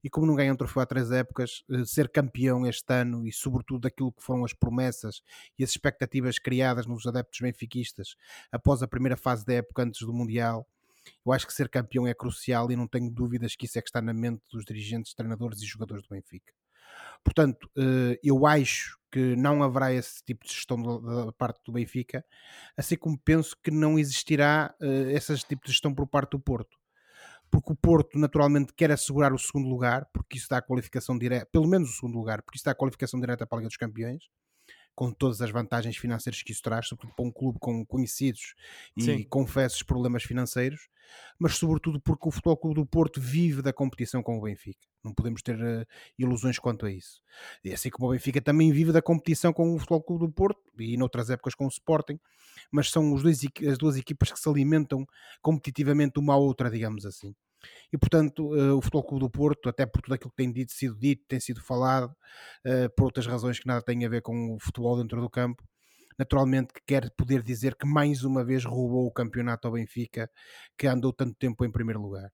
[0.03, 3.31] e como não ganha um troféu há três épocas, eh, ser campeão este ano e
[3.33, 5.21] sobretudo daquilo que foram as promessas
[5.57, 8.15] e as expectativas criadas nos adeptos benfiquistas
[8.51, 10.67] após a primeira fase da época antes do Mundial,
[11.25, 13.89] eu acho que ser campeão é crucial e não tenho dúvidas que isso é que
[13.89, 16.53] está na mente dos dirigentes, treinadores e jogadores do Benfica.
[17.23, 22.23] Portanto, eh, eu acho que não haverá esse tipo de gestão da parte do Benfica,
[22.77, 26.79] assim como penso que não existirá eh, esse tipo de gestão por parte do Porto
[27.51, 31.47] porque o Porto naturalmente quer assegurar o segundo lugar, porque isso dá a qualificação direta,
[31.51, 33.77] pelo menos o segundo lugar, porque isso dá a qualificação direta para a Liga dos
[33.77, 34.23] Campeões,
[34.99, 38.53] com todas as vantagens financeiras que isso traz, sobretudo para um clube com conhecidos
[38.97, 39.23] e Sim.
[39.23, 40.89] confessos problemas financeiros,
[41.39, 44.85] mas sobretudo porque o Futebol Clube do Porto vive da competição com o Benfica.
[45.01, 45.85] Não podemos ter uh,
[46.17, 47.21] ilusões quanto a isso.
[47.63, 50.61] E assim como o Benfica também vive da competição com o Futebol Clube do Porto
[50.77, 52.19] e noutras épocas com o Sporting,
[52.69, 55.07] mas são dois, as duas equipas que se alimentam
[55.41, 57.33] competitivamente uma à outra, digamos assim.
[57.91, 60.71] E portanto, uh, o Futebol Clube do Porto, até por tudo aquilo que tem dito,
[60.71, 62.11] sido dito, tem sido falado,
[62.65, 65.63] uh, por outras razões que nada têm a ver com o futebol dentro do campo,
[66.17, 70.29] naturalmente que quer poder dizer que mais uma vez roubou o campeonato ao Benfica,
[70.77, 72.31] que andou tanto tempo em primeiro lugar.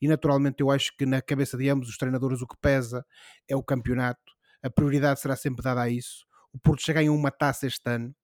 [0.00, 3.04] E naturalmente eu acho que na cabeça de ambos os treinadores o que pesa
[3.48, 6.26] é o campeonato, a prioridade será sempre dada a isso.
[6.52, 8.14] O Porto já ganhou uma taça este ano,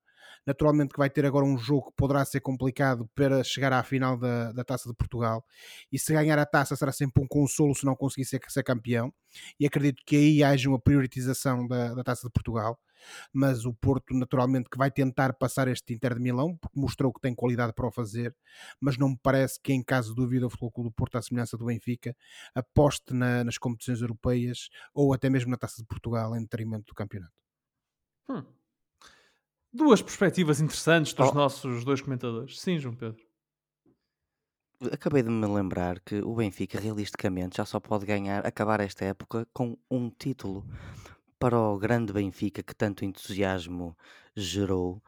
[0.46, 4.16] Naturalmente que vai ter agora um jogo que poderá ser complicado para chegar à final
[4.16, 5.44] da, da Taça de Portugal.
[5.90, 9.12] E se ganhar a taça será sempre um consolo se não conseguir ser, ser campeão.
[9.59, 12.78] E acredito que aí haja uma priorização da, da Taça de Portugal.
[13.33, 17.20] Mas o Porto, naturalmente, que vai tentar passar este Inter de Milão, porque mostrou que
[17.20, 18.35] tem qualidade para o fazer.
[18.81, 21.22] Mas não me parece que, em caso de dúvida, o Futebol Clube do Porto, à
[21.22, 22.16] semelhança do Benfica,
[22.55, 26.94] aposte na, nas competições europeias ou até mesmo na Taça de Portugal em detrimento do
[26.94, 27.33] campeonato.
[28.28, 28.62] Hum
[29.72, 31.35] duas perspectivas interessantes dos oh.
[31.35, 32.61] nossos dois comentadores.
[32.61, 33.24] Sim, João Pedro.
[34.90, 39.46] Acabei de me lembrar que o Benfica, realisticamente, já só pode ganhar, acabar esta época
[39.52, 40.66] com um título.
[41.38, 43.96] Para o grande Benfica, que tanto entusiasmo
[44.35, 45.02] gerou,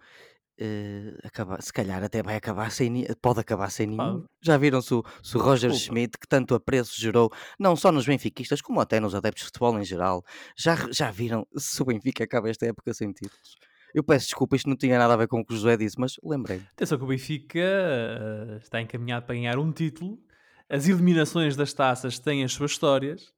[0.61, 4.24] uh, acaba, se calhar até vai acabar sem pode acabar sem nenhum.
[4.40, 5.92] Já viram se o, se o Roger Desculpa.
[5.92, 9.79] Schmidt, que tanto apreço gerou, não só nos benfiquistas, como até nos adeptos de futebol
[9.79, 10.24] em geral,
[10.57, 13.57] já, já viram se o Benfica acaba esta época sem títulos?
[13.94, 15.96] Eu peço desculpa, isto não tinha nada a ver com o que o José disse,
[15.98, 16.61] mas lembrei.
[16.72, 20.18] Atenção que o Benfica uh, está encaminhado para ganhar um título,
[20.68, 23.33] as eliminações das taças têm as suas histórias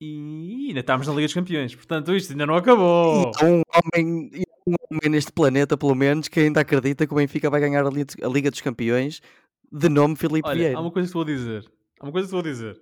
[0.00, 3.30] e ainda estamos na Liga dos Campeões, portanto isto ainda não acabou.
[3.40, 3.62] E um
[3.94, 4.30] homem,
[4.66, 8.28] um homem neste planeta, pelo menos, que ainda acredita que o Benfica vai ganhar a
[8.28, 9.22] Liga dos Campeões
[9.70, 10.78] de nome Filipe Olha, Vieira.
[10.78, 11.64] Há uma coisa que vou dizer.
[12.00, 12.80] Há uma coisa que vou dizer.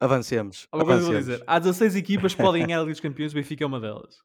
[0.00, 0.66] Avancemos.
[0.72, 1.44] Há uma coisa que vou dizer.
[1.46, 4.18] Há 16 equipas que podem ganhar a Liga dos Campeões, o Benfica é uma delas.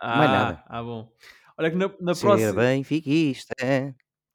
[0.00, 0.64] Ah, Mais nada.
[0.66, 1.12] Ah, bom.
[1.56, 2.52] Olha que na, na Ser próxima.
[2.52, 3.54] benfiquista.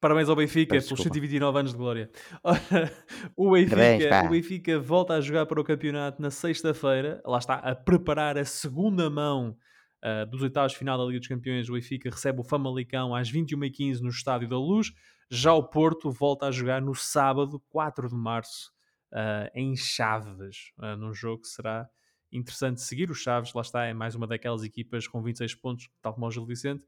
[0.04, 2.10] Parabéns ao Benfica pelos 129 anos de glória.
[3.34, 7.22] o, Benfica, o Benfica volta a jogar para o campeonato na sexta-feira.
[7.24, 9.56] Lá está, a preparar a segunda mão
[10.04, 11.70] uh, dos oitavos de final da Liga dos Campeões.
[11.70, 14.92] O Benfica recebe o Famalicão às 21h15 no Estádio da Luz.
[15.30, 18.70] Já o Porto volta a jogar no sábado, 4 de março,
[19.10, 21.88] uh, em Chaves, uh, num jogo que será
[22.34, 23.10] interessante seguir.
[23.10, 26.30] O Chaves, lá está, é mais uma daquelas equipas com 26 pontos, tal como o
[26.30, 26.84] Gil Vicente,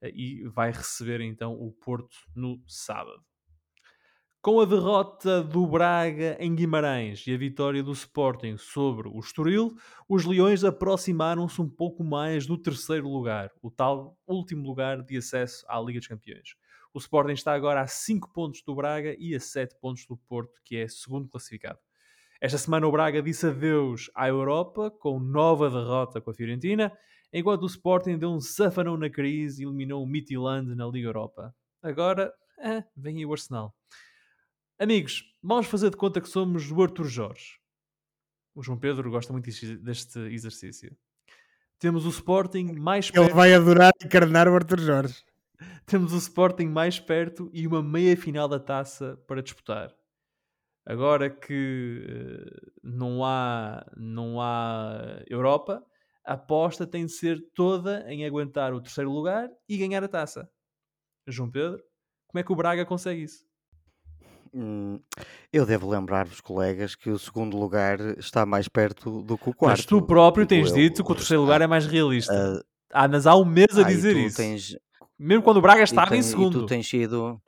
[0.00, 3.24] eh, e vai receber então o Porto no sábado.
[4.40, 9.76] Com a derrota do Braga em Guimarães e a vitória do Sporting sobre o Estoril,
[10.08, 15.64] os Leões aproximaram-se um pouco mais do terceiro lugar, o tal último lugar de acesso
[15.68, 16.56] à Liga dos Campeões.
[16.92, 20.60] O Sporting está agora a 5 pontos do Braga e a 7 pontos do Porto,
[20.64, 21.78] que é segundo classificado.
[22.42, 26.92] Esta semana o Braga disse adeus à Europa com nova derrota com a Fiorentina,
[27.32, 31.54] enquanto o Sporting deu um safanão na crise e eliminou o Midtjylland na Liga Europa.
[31.80, 33.72] Agora, eh, vem aí o Arsenal.
[34.76, 37.60] Amigos, vamos fazer de conta que somos o Arthur Jorge.
[38.56, 39.48] O João Pedro gosta muito
[39.80, 40.96] deste exercício.
[41.78, 43.24] Temos o Sporting mais perto.
[43.24, 45.22] Ele vai adorar encarnar o Arthur Jorge.
[45.86, 49.94] Temos o Sporting mais perto e uma meia final da taça para disputar.
[50.84, 55.82] Agora que uh, não, há, não há Europa,
[56.24, 60.48] a aposta tem de ser toda em aguentar o terceiro lugar e ganhar a taça.
[61.26, 61.80] João Pedro,
[62.26, 63.44] como é que o Braga consegue isso?
[64.54, 65.00] Hum,
[65.52, 69.78] eu devo lembrar-vos, colegas, que o segundo lugar está mais perto do que o quarto.
[69.78, 72.32] Mas tu próprio tens eu, dito que o terceiro lugar é mais realista.
[72.32, 74.36] Uh, ah, mas há um mês a dizer isso.
[74.36, 74.76] Tens...
[75.18, 76.60] Mesmo quando o Braga estava em segundo.
[76.60, 77.40] Tu tens sido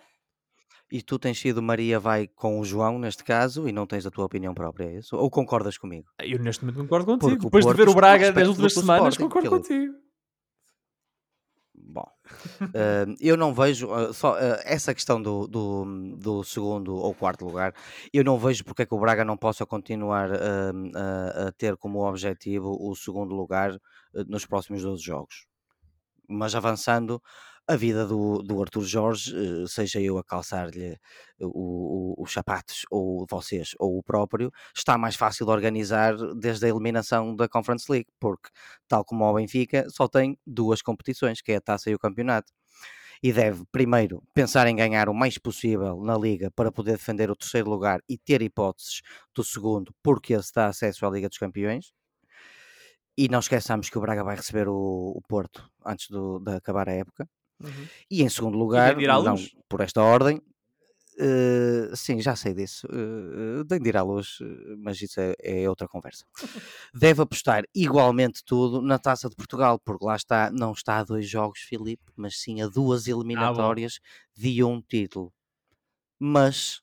[0.91, 4.11] e tu tens sido Maria vai com o João, neste caso, e não tens a
[4.11, 5.17] tua opinião própria, é isso?
[5.17, 6.09] Ou concordas comigo?
[6.21, 7.31] Eu neste momento concordo contigo.
[7.31, 9.61] Porque Depois de ver o Braga das últimas semanas, concordo pelo...
[9.61, 10.05] contigo.
[11.87, 12.07] Bom,
[12.61, 17.45] uh, eu não vejo uh, só uh, essa questão do, do, do, segundo ou quarto
[17.45, 17.73] lugar.
[18.13, 22.77] Eu não vejo porque é que o Braga não possa continuar a ter como objetivo
[22.81, 23.79] o segundo lugar
[24.27, 25.47] nos próximos 12 jogos.
[26.29, 27.23] Mas avançando,
[27.67, 30.99] a vida do, do Arthur Jorge, eh, seja eu a calçar-lhe
[31.41, 37.35] os sapatos, ou vocês, ou o próprio, está mais fácil de organizar desde a eliminação
[37.35, 38.51] da Conference League, porque,
[38.89, 42.53] tal como o Benfica, só tem duas competições, que é a taça e o campeonato.
[43.23, 47.37] E deve, primeiro, pensar em ganhar o mais possível na Liga para poder defender o
[47.37, 49.01] terceiro lugar e ter hipóteses
[49.35, 51.93] do segundo, porque esse dá acesso à Liga dos Campeões.
[53.17, 56.89] E não esqueçamos que o Braga vai receber o, o Porto antes do, de acabar
[56.89, 57.29] a época.
[57.63, 57.87] Uhum.
[58.11, 59.37] E em segundo lugar, não
[59.69, 60.41] por esta ordem,
[61.19, 64.39] uh, sim, já sei disso, uh, tem de ir à luz,
[64.79, 66.25] mas isso é, é, outra conversa.
[66.95, 71.29] Deve apostar igualmente tudo na Taça de Portugal, porque lá está, não está a dois
[71.29, 75.33] jogos, Filipe, mas sim a duas ah, eliminatórias ah, de um título.
[76.19, 76.83] Mas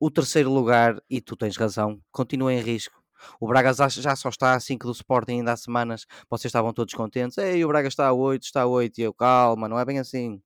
[0.00, 2.97] o terceiro lugar, e tu tens razão, continua em risco
[3.40, 6.06] o Braga já só está a 5 do Sporting ainda há semanas.
[6.28, 7.38] Vocês estavam todos contentes.
[7.38, 8.98] Ei, o Braga está a 8, está a 8.
[8.98, 10.40] E eu, calma, não é bem assim.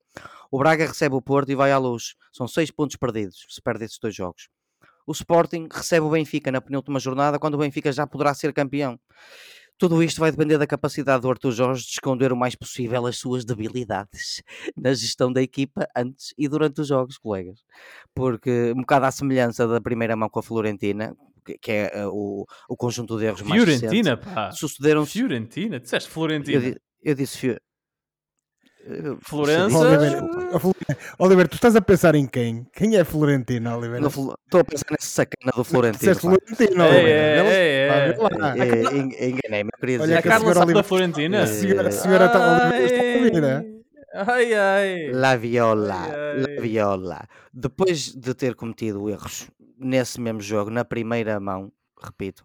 [0.50, 2.14] O Braga recebe o Porto e vai à luz.
[2.32, 4.48] São 6 pontos perdidos se perde esses dois jogos.
[5.06, 8.98] O Sporting recebe o Benfica na penúltima jornada quando o Benfica já poderá ser campeão.
[9.78, 13.16] Tudo isto vai depender da capacidade do Arthur Jorge de esconder o mais possível as
[13.18, 14.40] suas debilidades
[14.76, 17.64] na gestão da equipa antes e durante os jogos, colegas.
[18.14, 21.16] Porque, um bocado à semelhança da primeira mão com a Florentina,
[21.60, 24.50] que é uh, o, o conjunto de erros Fiorentina, mais pá.
[24.52, 26.68] Sucederam Fiorentina, disseste Florentina.
[26.68, 27.56] Eu, eu disse Fio...
[29.20, 29.78] Florença.
[29.78, 30.22] Oliver,
[31.18, 32.66] Oliver, tu estás a pensar em quem?
[32.72, 34.02] Quem é Florentina, Oliver?
[34.02, 36.14] Estou a pensar nessa sacana do Florentino.
[36.16, 37.06] Florentino, Oliver.
[37.06, 40.10] É, é, é, Enganei-me, queria dizer.
[40.10, 41.42] Olha, a Carla sabe da Florentina?
[41.42, 43.82] A senhora está a ouvir,
[44.14, 45.10] Ai, ai.
[45.10, 46.56] La Viola, ai, ai.
[46.56, 47.28] La Viola.
[47.50, 49.48] Depois de ter cometido erros
[49.82, 52.44] nesse mesmo jogo, na primeira mão, repito,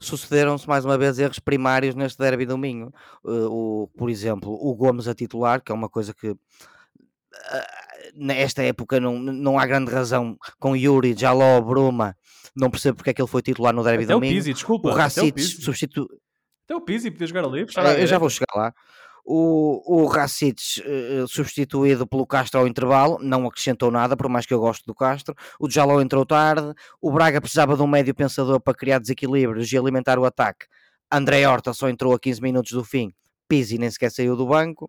[0.00, 2.92] sucederam-se mais uma vez erros primários neste derby do Minho.
[3.24, 6.38] Uh, o, por exemplo, o Gomes a titular, que é uma coisa que uh,
[8.14, 12.16] nesta época não, não há grande razão com Yuri, Jaló, Bruma,
[12.54, 14.34] não percebo porque é que ele foi titular no derby Até do Minho.
[14.34, 14.88] Pizzi, desculpa.
[14.88, 16.06] O Racic substitui.
[16.64, 17.66] Até o Pizzi podia jogar ali.
[18.00, 18.74] Eu já vou chegar lá.
[19.28, 24.60] O, o uh, substituído pelo Castro ao intervalo, não acrescentou nada, por mais que eu
[24.60, 25.34] goste do Castro.
[25.58, 26.72] O Jaló entrou tarde.
[27.00, 30.66] O Braga precisava de um médio pensador para criar desequilíbrios e alimentar o ataque.
[31.10, 33.12] André Horta só entrou a 15 minutos do fim.
[33.48, 34.88] Pizzi nem sequer saiu do banco.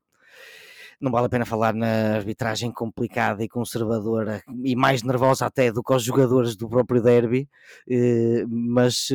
[1.01, 5.83] Não vale a pena falar na arbitragem complicada e conservadora e mais nervosa até do
[5.83, 7.47] que os jogadores do próprio derby,
[7.87, 9.09] eh, mas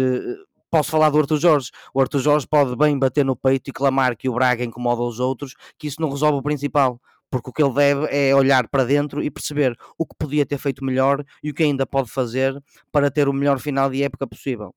[0.72, 1.70] posso falar do Arthur Jorge.
[1.92, 5.20] O Arthur Jorge pode bem bater no peito e clamar que o Braga incomoda os
[5.20, 6.98] outros, que isso não resolve o principal.
[7.30, 10.58] Porque o que ele deve é olhar para dentro e perceber o que podia ter
[10.58, 14.26] feito melhor e o que ainda pode fazer para ter o melhor final de época
[14.26, 14.74] possível.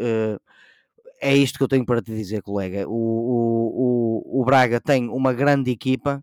[0.00, 0.38] Uh,
[1.20, 2.88] é isto que eu tenho para te dizer, colega.
[2.88, 6.22] O, o, o, o Braga tem uma grande equipa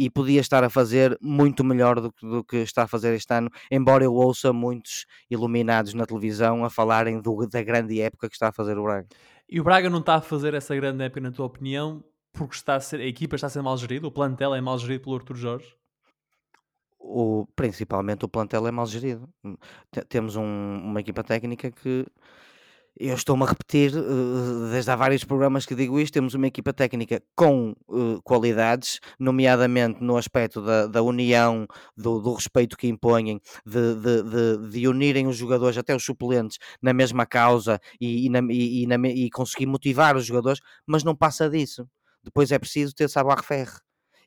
[0.00, 3.34] e podia estar a fazer muito melhor do que, do que está a fazer este
[3.34, 8.34] ano, embora eu ouça muitos iluminados na televisão a falarem do, da grande época que
[8.34, 9.06] está a fazer o Braga.
[9.46, 12.76] E o Braga não está a fazer essa grande época, na tua opinião, porque está
[12.76, 14.06] a, ser, a equipa está a ser mal gerida?
[14.06, 15.76] O plantel é mal gerido pelo Artur Jorge?
[16.98, 19.28] O, principalmente o plantel é mal gerido.
[20.08, 22.06] Temos um, uma equipa técnica que
[23.00, 26.70] eu estou-me a repetir, uh, desde há vários programas que digo isto, temos uma equipa
[26.70, 33.40] técnica com uh, qualidades, nomeadamente no aspecto da, da união, do, do, respeito que impõem,
[33.64, 38.28] de, de, de, de, unirem os jogadores, até os suplentes, na mesma causa e, e,
[38.28, 41.88] na, e, na, e conseguir motivar os jogadores, mas não passa disso.
[42.22, 43.70] Depois é preciso ter savoir-faire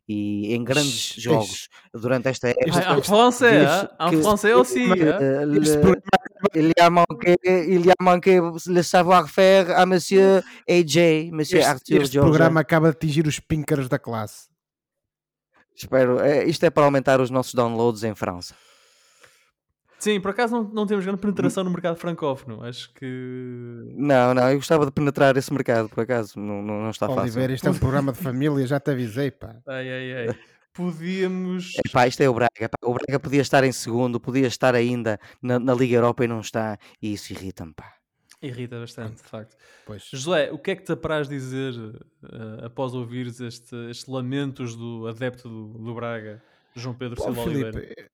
[0.08, 2.98] e em grandes jogos durante esta época.
[2.98, 3.66] En français,
[4.00, 4.86] en français aussi.
[6.56, 11.70] Il y a manqué, il y a manqué le savoir-faire a Monsieur AJ, Monsieur este,
[11.70, 14.50] Arthur Este programa acaba de atingir os píncaros da classe.
[15.76, 18.54] Espero, é, isto é para aumentar os nossos downloads em França.
[20.04, 22.62] Sim, por acaso não, não temos grande penetração no mercado francófono.
[22.62, 23.06] Acho que.
[23.96, 26.38] Não, não, eu gostava de penetrar esse mercado, por acaso.
[26.38, 27.40] Não, não, não está Oliveira, fácil.
[27.40, 29.56] Oliveira, isto é um programa de família, já te avisei, pá.
[29.66, 30.40] Ai, ai, ai.
[30.74, 31.72] Podíamos.
[31.78, 32.68] É pá, isto é o Braga.
[32.68, 32.78] Pá.
[32.84, 36.42] O Braga podia estar em segundo, podia estar ainda na, na Liga Europa e não
[36.42, 36.78] está.
[37.02, 37.94] E isso irrita-me, pá.
[38.42, 39.56] Irrita bastante, de facto.
[39.86, 40.10] Pois.
[40.12, 45.08] José, o que é que te apraz dizer uh, após ouvires este, estes lamentos do
[45.08, 46.44] adepto do, do Braga,
[46.76, 48.12] João Pedro Silva Oliveira?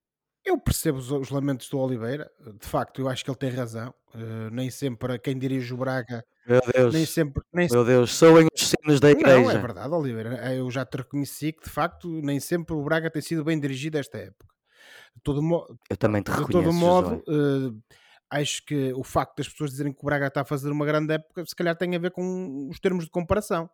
[0.49, 3.93] Eu percebo os, os, lamentos do Oliveira, de facto, eu acho que ele tem razão.
[4.15, 7.43] Uh, nem sempre quem dirige o Braga Meu Deus, nem sempre.
[7.53, 9.59] Nem meu Deus, soem os sinos da Não, é igreja.
[9.59, 10.51] verdade, Oliveira.
[10.55, 13.99] Eu já te reconheci que de facto nem sempre o Braga tem sido bem dirigido
[13.99, 14.47] esta época.
[15.15, 17.95] De todo, mo- Eu também te de reconheço, todo modo, eh,
[18.31, 21.13] acho que o facto das pessoas dizerem que o Braga está a fazer uma grande
[21.13, 23.69] época, se calhar tem a ver com os termos de comparação.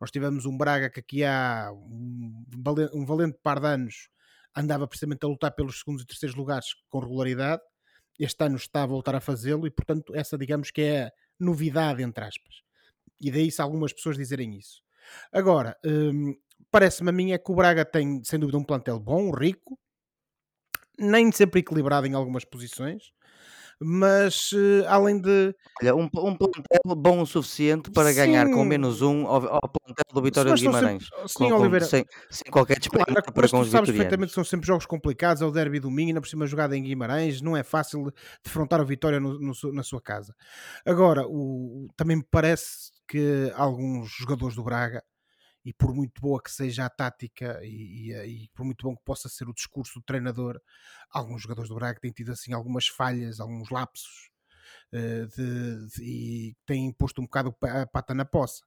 [0.00, 4.08] Nós tivemos um Braga que aqui há um valente par de anos
[4.56, 7.62] andava precisamente a lutar pelos segundos e terceiros lugares com regularidade.
[8.18, 12.02] Este ano está a voltar a fazê-lo e, portanto, essa digamos que é a novidade,
[12.02, 12.62] entre aspas.
[13.20, 14.82] E daí se algumas pessoas dizerem isso.
[15.32, 16.36] Agora, hum,
[16.70, 19.78] parece-me a mim é que o Braga tem, sem dúvida, um plantel bom, rico,
[20.98, 23.12] nem sempre equilibrado em algumas posições,
[23.80, 25.54] mas eh, além de.
[25.82, 28.64] Olha, um, um plantel bom o suficiente para ganhar com Sim.
[28.68, 31.04] menos um ao, ao plantel do Vitória de Guimarães.
[31.04, 31.84] sempre- Sim, Com- com- Oliveira.
[31.84, 35.42] sem, sem qualquer Claro, desperdiço para com os sabes perfeitamente que são sempre jogos complicados,
[35.42, 38.12] é o derby domingo, ainda por cima jogado em Guimarães, não é fácil
[38.44, 40.34] defrontar o Vitória no- no na sua casa.
[40.86, 45.02] Agora, o, também me parece que alguns jogadores do Braga,
[45.64, 49.04] e por muito boa que seja a tática e, e- e por muito bom que
[49.04, 50.60] possa ser o discurso do treinador,
[51.10, 54.30] alguns jogadores do Braga têm tido assim algumas falhas, alguns lapsos
[54.92, 58.64] eh, de- de- e têm posto um bocado a pata na poça.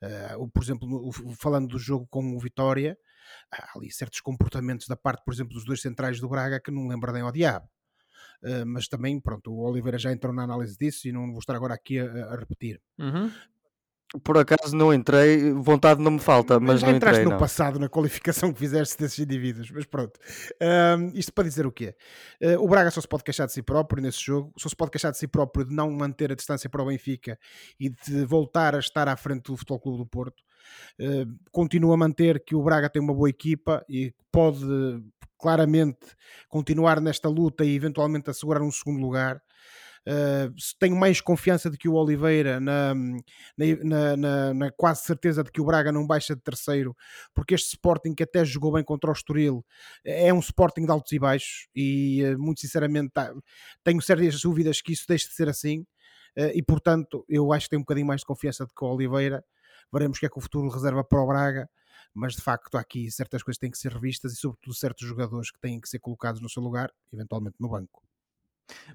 [0.00, 2.96] Eh, o- por exemplo, falando do jogo com o Vitória,
[3.50, 6.86] há ali certos comportamentos da parte, por exemplo, dos dois centrais do Braga que não
[6.88, 7.68] lembro nem ao diabo.
[8.42, 11.54] Uh, mas também, pronto, o Oliveira já entrou na análise disso e não vou estar
[11.56, 12.80] agora aqui a, a repetir.
[12.98, 13.30] Uhum.
[14.22, 17.24] Por acaso não entrei, vontade não me falta, mas já não entraste entrei.
[17.24, 17.38] no Não.
[17.38, 20.18] passado na qualificação que fizeste desses indivíduos, mas pronto.
[20.62, 21.94] Um, isto para dizer o quê?
[22.40, 24.92] Uh, o Braga só se pode queixar de si próprio nesse jogo, só se pode
[24.92, 27.36] queixar de si próprio de não manter a distância para o Benfica
[27.80, 30.40] e de voltar a estar à frente do Futebol Clube do Porto.
[31.00, 34.64] Uh, continuo a manter que o Braga tem uma boa equipa e pode
[35.38, 35.98] claramente
[36.48, 39.42] continuar nesta luta e eventualmente assegurar um segundo lugar.
[40.06, 45.50] Uh, tenho mais confiança de que o Oliveira na, na, na, na, quase certeza de
[45.50, 46.96] que o Braga não baixa de terceiro,
[47.34, 49.66] porque este Sporting que até jogou bem contra o Estoril
[50.04, 53.34] é um Sporting de altos e baixos e uh, muito sinceramente tá,
[53.82, 55.80] tenho sérias dúvidas que isso deixe de ser assim
[56.38, 58.88] uh, e portanto eu acho que tenho um bocadinho mais de confiança de que o
[58.88, 59.44] Oliveira
[59.92, 61.68] veremos o que é que o futuro reserva para o Braga
[62.14, 65.58] mas de facto aqui certas coisas têm que ser revistas e sobretudo certos jogadores que
[65.58, 68.02] têm que ser colocados no seu lugar, eventualmente no banco.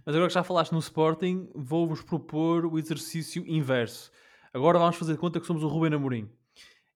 [0.05, 4.11] Mas agora que já falaste no Sporting, vou-vos propor o exercício inverso.
[4.53, 6.29] Agora vamos fazer conta que somos o Ruben Amorim.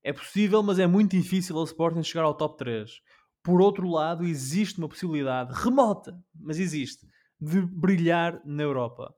[0.04, 2.92] É possível, mas é muito difícil ao Sporting chegar ao top 3.
[3.44, 7.08] Por outro lado, existe uma possibilidade remota, mas existe,
[7.40, 9.14] de brilhar na Europa.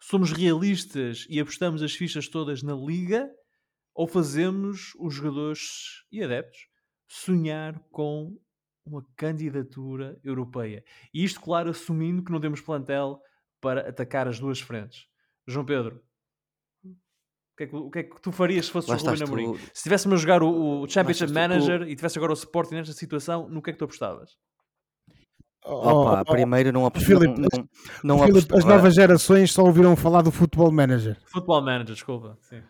[0.00, 3.28] Somos realistas e apostamos as fichas todas na Liga
[3.94, 6.60] ou fazemos os jogadores e adeptos
[7.06, 8.38] sonhar com
[8.84, 10.82] uma candidatura europeia.
[11.12, 13.20] E isto, claro, assumindo que não temos plantel
[13.60, 15.06] para atacar as duas frentes.
[15.46, 16.02] João Pedro,
[16.84, 19.52] o que é que, o que, é que tu farias se fosses o Ruben Amorim?
[19.52, 22.34] tu- Se estivéssemos a jogar o, o Championship estás tu- Manager e tivesse agora o
[22.34, 24.30] Sporting nesta situação, no que é que tu apostavas?
[25.62, 27.04] Opa, Oh, oh, primeiro não, apost...
[27.06, 27.68] Filipe, não, não,
[28.02, 31.20] não Filipe, apostava- as novas gerações só ouviram falar do Football Manager.
[31.26, 32.38] Football Manager, desculpa.
[32.40, 32.62] Sim.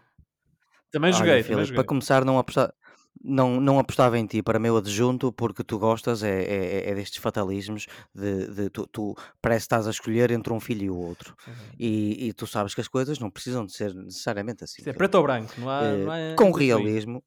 [0.91, 1.75] Também Olha, joguei, também Filipe, joguei.
[1.77, 2.75] para começar, não, aposta...
[3.23, 7.19] não, não apostava em ti para meu adjunto porque tu gostas é, é, é destes
[7.19, 10.97] fatalismos de, de tu, tu parece que estás a escolher entre um filho e o
[10.97, 11.37] outro.
[11.47, 11.55] Uhum.
[11.79, 14.77] E, e tu sabes que as coisas não precisam de ser necessariamente assim.
[14.79, 15.85] Isto é preto ou branco, não há.
[15.85, 17.23] Eh, não há com realismo.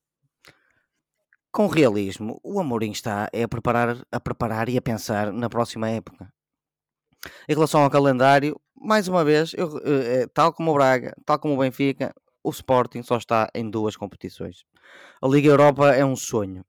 [1.52, 5.88] Com realismo, o Amorim está é a preparar, a preparar e a pensar na próxima
[5.88, 6.34] época.
[7.48, 11.38] Em relação ao calendário, mais uma vez, eu, eh, eh, tal como o Braga, tal
[11.38, 12.14] como o Benfica,
[12.44, 14.66] o Sporting só está em duas competições.
[15.22, 16.66] A Liga Europa é um sonho.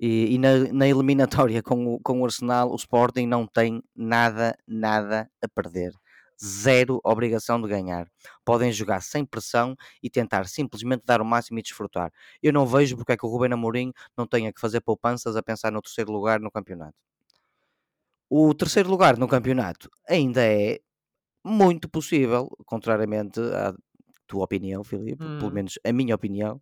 [0.00, 4.56] E, e na, na eliminatória com o, com o Arsenal, o Sporting não tem nada,
[4.66, 5.92] nada a perder.
[6.42, 8.08] Zero obrigação de ganhar.
[8.44, 12.12] Podem jogar sem pressão e tentar simplesmente dar o máximo e desfrutar.
[12.42, 15.42] Eu não vejo porque é que o Ruben Amorim não tenha que fazer poupanças a
[15.42, 16.94] pensar no terceiro lugar no campeonato.
[18.30, 20.80] O terceiro lugar no campeonato ainda é
[21.44, 23.74] muito possível, contrariamente à
[24.28, 25.54] tua opinião, Filipe, pelo Hum.
[25.54, 26.60] menos a minha opinião,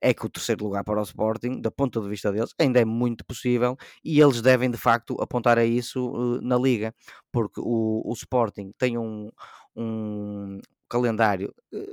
[0.00, 2.84] é que o terceiro lugar para o Sporting, do ponto de vista deles, ainda é
[2.86, 6.94] muito possível e eles devem de facto apontar a isso eh, na Liga,
[7.32, 9.30] porque o, o Sporting tem um,
[9.76, 11.92] um calendário eh,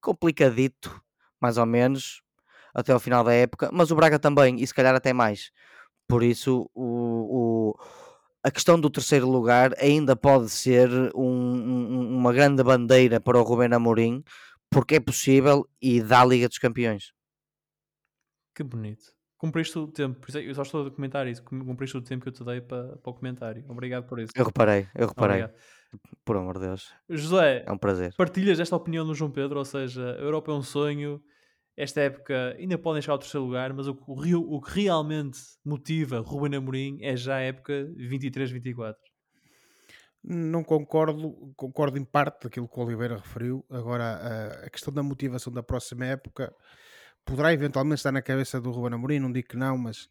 [0.00, 1.00] complicadito,
[1.40, 2.22] mais ou menos,
[2.74, 5.50] até ao final da época, mas o Braga também, e se calhar até mais.
[6.08, 7.76] Por isso, o, o-
[8.44, 13.42] a questão do terceiro lugar ainda pode ser um- um- uma grande bandeira para o
[13.42, 14.22] Rubén Amorim,
[14.72, 17.12] porque é possível e dá a Liga dos Campeões.
[18.54, 19.04] Que bonito.
[19.38, 21.42] Cumpriste o tempo, é- eu só estou a comentar isso.
[21.42, 23.64] cum- Cumpriste o tempo que eu te dei para, para o comentário.
[23.68, 24.32] Obrigado por isso.
[24.36, 25.42] Eu reparei, eu reparei.
[25.42, 25.60] Obrigado.
[26.24, 26.92] Por amor de Deus.
[27.08, 28.14] José, É um prazer.
[28.16, 29.58] partilhas esta opinião do João Pedro?
[29.58, 31.20] Ou seja, a Europa é um sonho,
[31.76, 36.20] esta época ainda podem chegar ao terceiro lugar, mas o, que- o que realmente motiva
[36.20, 38.94] Ruben Amorim é já a época 23-24.
[40.24, 43.64] Não concordo, concordo em parte daquilo que o Oliveira referiu.
[43.68, 46.54] Agora, a, a questão da motivação da próxima época
[47.24, 50.08] poderá eventualmente estar na cabeça do Ruben Amorim, não digo que não, mas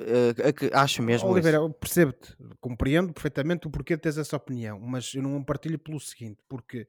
[0.00, 5.22] Eh, acho mesmo Oliveira, percebo-te, compreendo perfeitamente o porquê de teres essa opinião, mas eu
[5.22, 6.86] não partilho pelo seguinte, porque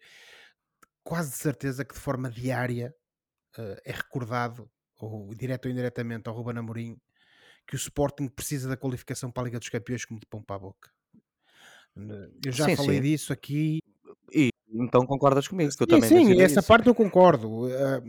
[1.04, 2.94] quase de certeza que de forma diária
[3.58, 4.70] eh, é recordado,
[5.00, 6.98] ou direto ou indiretamente, ao Ruben Amorim,
[7.68, 10.58] que o Sporting precisa da qualificação para a Liga dos Campeões como de pão para
[10.58, 10.95] a boca.
[12.44, 13.02] Eu já Sim, falei sim.
[13.02, 13.80] disso aqui
[14.32, 16.68] E então concordas comigo, que eu Sim, também sim, essa isso.
[16.68, 17.70] parte eu concordo.
[17.70, 18.02] Eh,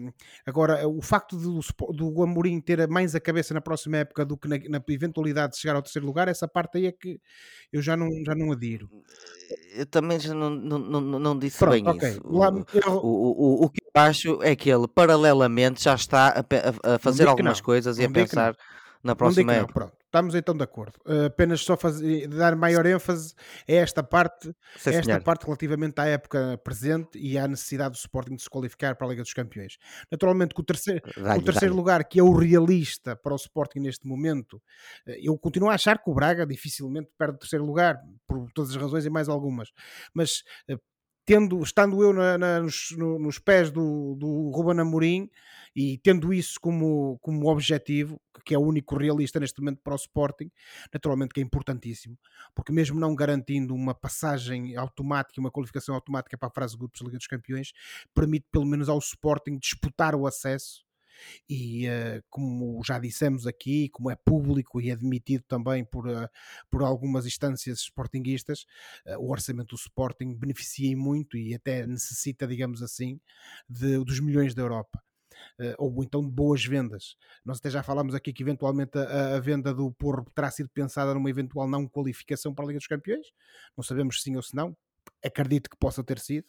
[0.44, 1.60] agora, o facto do,
[1.92, 5.58] do Amorim ter mais a cabeça na próxima época do que na, na eventualidade de
[5.60, 7.20] chegar ao terceiro lugar, essa parte aí é que
[7.72, 8.88] eu já não, já não adiro.
[9.76, 12.08] Eu também já não, não, não, não disse Pronto, bem ok.
[12.08, 12.20] isso.
[12.24, 16.28] Lá- O, eu o, o, o que eu acho é que ele, paralelamente, já está
[16.28, 18.56] a, a- fazer algumas coisas e a pensar
[19.04, 19.72] na próxima época.
[19.74, 19.96] pronto.
[20.16, 20.94] Estamos então de acordo.
[21.04, 23.34] Eh, apenas só fazer, dar maior ênfase
[23.68, 28.36] a esta parte, Sim, esta parte relativamente à época presente e à necessidade do Sporting
[28.36, 29.76] de se qualificar para a Liga dos Campeões.
[30.10, 33.80] Naturalmente que o terceiro, Dá-lhe, o terceiro lugar, que é o realista para o Sporting
[33.80, 34.58] neste momento,
[35.06, 38.70] eh, eu continuo a achar que o Braga dificilmente perde o terceiro lugar, por todas
[38.70, 39.68] as razões e mais algumas.
[40.14, 40.78] Mas eh,
[41.26, 45.28] tendo, estando eu na- na- nos, no- nos pés do, do Ruben Amorim
[45.74, 49.96] e tendo isso como, como objetivo, que é o único realista neste momento para o
[49.96, 50.50] Sporting,
[50.92, 52.16] naturalmente que é importantíssimo,
[52.54, 57.00] porque mesmo não garantindo uma passagem automática, uma qualificação automática para a fase de grupos
[57.00, 57.72] da Liga dos Campeões,
[58.14, 60.85] permite pelo menos ao Sporting disputar o acesso
[61.48, 66.28] e eh, como já dissemos aqui, como é público e admitido também por, eh,
[66.70, 68.66] por algumas instâncias sportinguistas,
[69.04, 73.20] eh, o orçamento do Sporting beneficia muito e até necessita, digamos assim,
[73.68, 75.02] de- dos milhões da Europa.
[75.58, 77.16] eh, ou então de boas vendas.
[77.44, 81.14] Nós até já falámos aqui que eventualmente a, a venda do Porro terá sido pensada
[81.14, 83.26] numa eventual não qualificação para a Liga dos Campeões.
[83.76, 84.76] Não sabemos se sim ou se não.
[85.24, 86.46] Acredito que possa ter sido.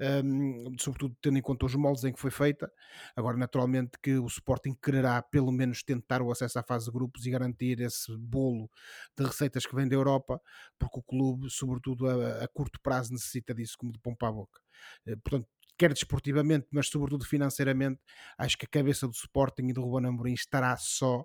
[0.00, 2.70] Um, sobretudo tendo em conta os moldes em que foi feita.
[3.16, 7.26] Agora, naturalmente, que o Sporting quererá pelo menos tentar o acesso à fase de grupos
[7.26, 8.70] e garantir esse bolo
[9.16, 10.40] de receitas que vem da Europa,
[10.78, 14.32] porque o clube, sobretudo a, a curto prazo, necessita disso como de pão para a
[14.32, 14.60] boca.
[15.06, 15.48] Eh, Portanto,
[15.78, 18.00] quer desportivamente, mas sobretudo financeiramente,
[18.38, 21.24] acho que a cabeça do Sporting e do Ruben Amorim estará só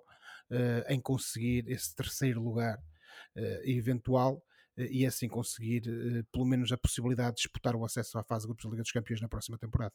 [0.50, 2.78] eh, em conseguir esse terceiro lugar
[3.36, 4.42] eh, eventual
[4.90, 8.48] e assim conseguir eh, pelo menos a possibilidade de disputar o acesso à fase de
[8.48, 9.94] grupos da Liga dos Campeões na próxima temporada.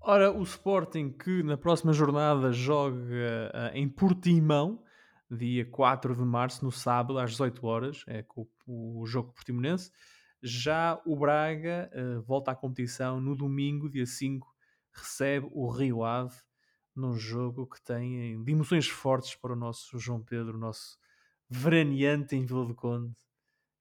[0.00, 4.84] Ora, o Sporting que na próxima jornada joga ah, em Portimão,
[5.30, 9.90] dia 4 de março, no sábado, às 18 horas, é com o, jogo portimonense.
[10.42, 14.46] Já o Braga ah, volta à competição no domingo, dia 5,
[14.92, 16.36] recebe o Rio Ave,
[16.94, 20.98] num jogo que tem de emoções fortes para o nosso João Pedro, nosso
[21.58, 23.14] veraneante em Vila do Conde,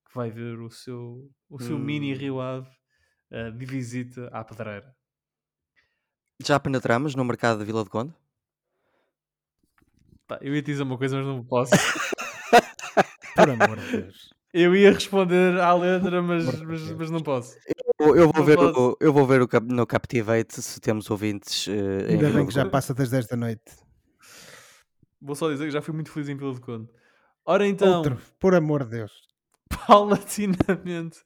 [0.07, 2.17] que vai ver o seu, o seu mini Hum.
[2.17, 2.69] Rio Ave
[3.31, 4.95] ah, de visita à pedreira.
[6.41, 8.13] Já penetramos no mercado de Vila de Conde?
[10.27, 11.73] Pá, eu ia te dizer uma coisa, mas não posso.
[13.35, 14.29] Por amor de Deus.
[14.53, 17.57] Eu ia responder à letra, mas, mas, mas não posso.
[17.99, 18.79] Eu eu vou Não ver, posso.
[18.91, 22.53] o, eu vou ver o cap- no Captivate se temos ouvintes em Ainda bem que
[22.53, 23.63] já passa das 10 da noite.
[25.19, 26.87] Vou só dizer que já fui muito feliz em Vila de Conde.
[27.45, 29.11] Ora então, Outro, por amor de Deus.
[29.85, 31.19] paulatinamente,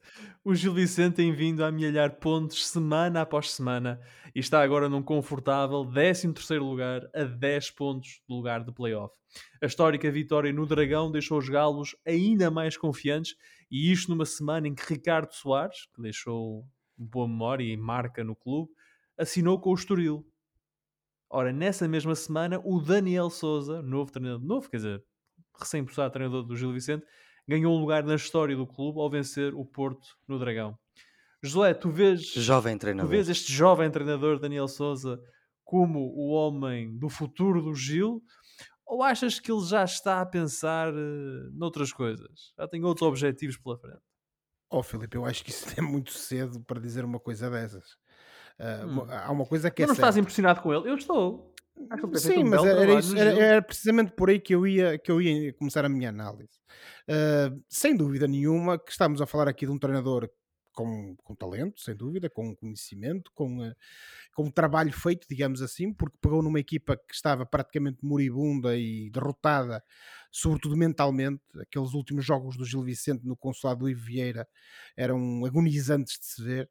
[0.44, 4.00] o Gil Vicente tem vindo a amealhar pontos semana após semana
[4.34, 9.14] e está agora num confortável 13º lugar a 10 pontos do lugar de playoff.
[9.62, 13.36] A histórica vitória no Dragão deixou os galos ainda mais confiantes
[13.70, 16.66] e isto numa semana em que Ricardo Soares, que deixou
[16.96, 18.72] boa memória e marca no clube,
[19.16, 20.26] assinou com o Estoril.
[21.30, 25.04] Ora, nessa mesma semana, o Daniel Souza, novo treinador, novo, quer dizer,
[25.58, 27.04] recém-postado treinador do Gil Vicente,
[27.46, 30.78] ganhou um lugar na história do clube ao vencer o Porto no Dragão.
[31.42, 33.10] Josué, tu vês, Jovem tu treinador.
[33.10, 35.20] vês este jovem treinador Daniel Souza
[35.64, 38.22] como o homem do futuro do Gil
[38.84, 42.52] ou achas que ele já está a pensar eh, noutras coisas?
[42.58, 44.00] Já tem outros objetivos pela frente?
[44.70, 47.84] Oh, Filipe, eu acho que isso é muito cedo para dizer uma coisa dessas.
[48.58, 49.06] Ah, Hum.
[49.08, 50.20] Há uma coisa que Mas é não estás certa.
[50.20, 50.90] impressionado com ele?
[50.90, 51.54] Eu estou.
[51.90, 54.98] Acho que Sim, um mas era, isso- era- era precisamente por aí que eu ia,
[54.98, 56.58] que eu ia começar a minha análise.
[57.08, 60.28] Uh, sem dúvida nenhuma que estamos a falar aqui de um treinador
[60.72, 63.74] com, com talento, sem dúvida, com conhecimento, com, uh,
[64.34, 69.82] com trabalho feito, digamos assim, porque pegou numa equipa que estava praticamente moribunda e derrotada,
[70.30, 71.42] sobretudo mentalmente.
[71.60, 74.46] Aqueles últimos jogos do Gil Vicente no consulado do Ivo Vieira
[74.96, 76.70] eram agonizantes de se ver.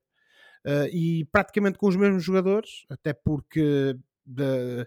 [0.66, 3.96] Uh, e praticamente com os mesmos jogadores, até porque
[4.28, 4.86] de,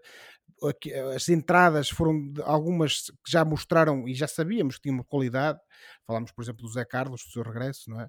[1.14, 5.58] as entradas foram algumas que já mostraram e já sabíamos que tinham qualidade.
[6.06, 8.08] Falámos, por exemplo, do Zé Carlos, do seu regresso, não é?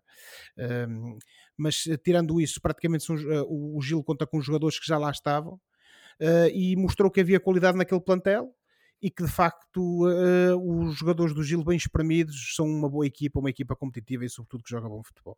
[0.87, 1.17] Um,
[1.57, 5.11] mas eh, tirando isso, praticamente são, uh, o Gil conta com jogadores que já lá
[5.11, 8.53] estavam uh, e mostrou que havia qualidade naquele plantel
[9.01, 13.39] e que de facto uh, os jogadores do Gil bem espremidos são uma boa equipa,
[13.39, 15.37] uma equipa competitiva e sobretudo que joga bom futebol.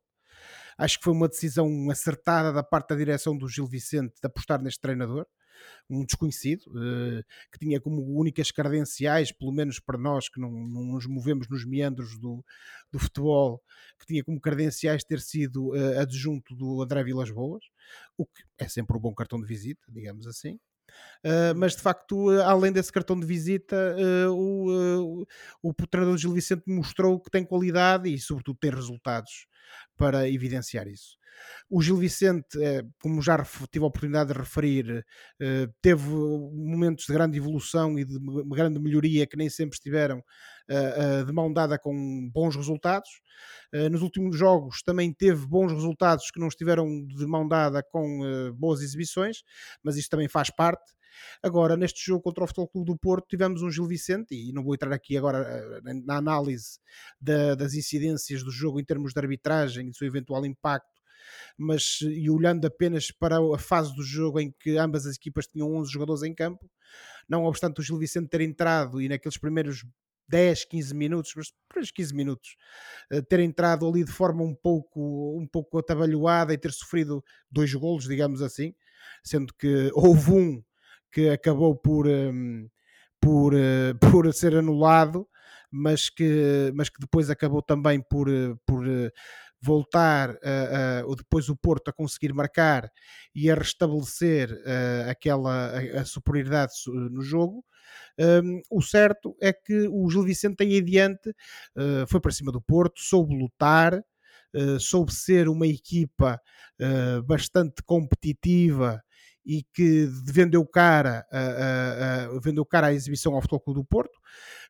[0.77, 4.61] Acho que foi uma decisão acertada da parte da direção do Gil Vicente de apostar
[4.61, 5.27] neste treinador
[5.89, 10.83] um desconhecido, uh, que tinha como únicas credenciais, pelo menos para nós que não, não
[10.93, 12.43] nos movemos nos meandros do,
[12.91, 13.61] do futebol,
[13.99, 17.63] que tinha como credenciais ter sido uh, adjunto do André Vilas Boas,
[18.17, 20.59] o que é sempre um bom cartão de visita, digamos assim.
[21.25, 23.95] Uh, mas de facto, além desse cartão de visita,
[24.27, 25.27] uh, o, uh,
[25.61, 29.47] o treinador Gil Vicente mostrou que tem qualidade e, sobretudo, tem resultados
[29.97, 31.17] para evidenciar isso.
[31.69, 35.05] O Gil Vicente, eh, como já tive a oportunidade de referir,
[35.39, 40.23] eh, teve momentos de grande evolução e de grande melhoria que nem sempre estiveram
[40.69, 43.09] eh, de mão dada com bons resultados.
[43.91, 48.81] Nos últimos jogos também teve bons resultados que não estiveram de mão dada com boas
[48.81, 49.37] exibições,
[49.81, 50.93] mas isso também faz parte.
[51.41, 54.63] Agora, neste jogo contra o Futebol Clube do Porto, tivemos um Gil Vicente, e não
[54.63, 56.79] vou entrar aqui agora na análise
[57.19, 60.93] da, das incidências do jogo em termos de arbitragem e do seu eventual impacto
[61.57, 65.73] mas e olhando apenas para a fase do jogo em que ambas as equipas tinham
[65.75, 66.69] 11 jogadores em campo,
[67.27, 69.85] não obstante o Gil Vicente ter entrado e naqueles primeiros
[70.27, 72.55] 10, 15 minutos, mas por 15 minutos,
[73.11, 77.73] eh, ter entrado ali de forma um pouco, um pouco atabalhoada e ter sofrido dois
[77.73, 78.73] golos, digamos assim,
[79.23, 80.63] sendo que houve um
[81.13, 82.67] que acabou por, um,
[83.21, 85.27] por, uh, por ser anulado,
[85.71, 88.85] mas que, mas que depois acabou também por, eh, por
[89.63, 92.91] voltar uh, uh, depois o Porto a conseguir marcar
[93.33, 97.63] e a restabelecer uh, aquela a, a, superioridade no jogo.
[98.19, 102.61] Um, o certo é que o Gil Vicente aí adiante uh, foi para cima do
[102.61, 104.03] Porto, soube lutar,
[104.53, 106.39] uh, soube ser uma equipa
[106.81, 109.01] uh, bastante competitiva
[109.45, 111.25] e que vendeu cara,
[112.41, 114.19] vendeu cara à exibição ao Futebol do Porto,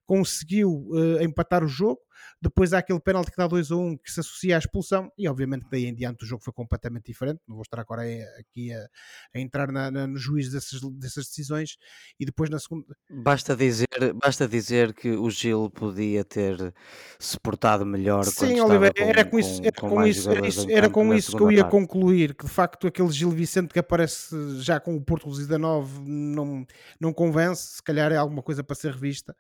[0.05, 0.89] conseguiu
[1.21, 1.99] empatar o jogo,
[2.41, 5.11] depois há aquele pênalti que dá 2 a 1 um, que se associa à expulsão,
[5.17, 7.39] e obviamente daí em diante o jogo foi completamente diferente.
[7.47, 8.01] Não vou estar agora
[8.37, 8.85] aqui a,
[9.33, 11.77] a entrar na, na, no juízo dessas, dessas decisões.
[12.19, 12.85] E depois na segunda.
[13.09, 13.87] Basta dizer,
[14.21, 16.73] basta dizer que o Gil podia ter
[17.17, 18.25] se portado melhor.
[18.25, 21.43] Sim, Oliveira, era com isso, era com, com isso, era, isso, era com isso que
[21.43, 21.71] eu ia parte.
[21.71, 22.35] concluir.
[22.35, 26.65] Que de facto aquele Gil Vicente que aparece já com o Porto Luís 9 não,
[26.99, 27.75] não convence.
[27.75, 29.35] Se calhar é alguma coisa para ser revista,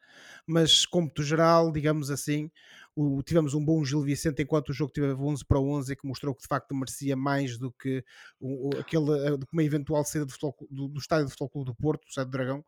[0.47, 2.49] mas como geral, digamos assim
[2.95, 6.35] o, tivemos um bom Gil Vicente enquanto o jogo teve 11 para 11 que mostrou
[6.35, 8.03] que de facto merecia mais do que
[8.39, 12.05] o, aquele, eh, uma eventual saída do, do, do estádio do Futebol Clube do Porto,
[12.05, 12.63] do Sá do Dragão,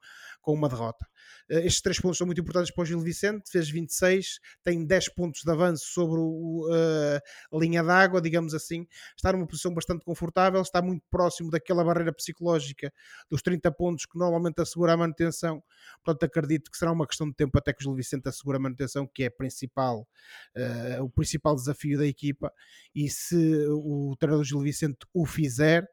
[0.45, 1.07] com uma derrota.
[1.49, 5.09] Eh, estes três pontos são muito importantes para o Gil Vicente, fez 26, tem 10
[5.09, 7.19] pontos de avanço sobre uh,
[7.51, 8.87] a linha d'água, digamos assim,
[9.17, 12.93] está numa posição bastante confortável, está muito próximo daquela barreira psicológica
[13.27, 15.63] dos 30 pontos que normalmente assegura a manutenção,
[16.03, 18.61] portanto acredito que será uma questão de tempo até que o Gil Vicente assegure a
[18.61, 20.07] manutenção, que é principal
[20.55, 22.53] uh, o principal desafio da equipa.
[22.93, 25.87] E se o treinador Gil Vicente o fizer,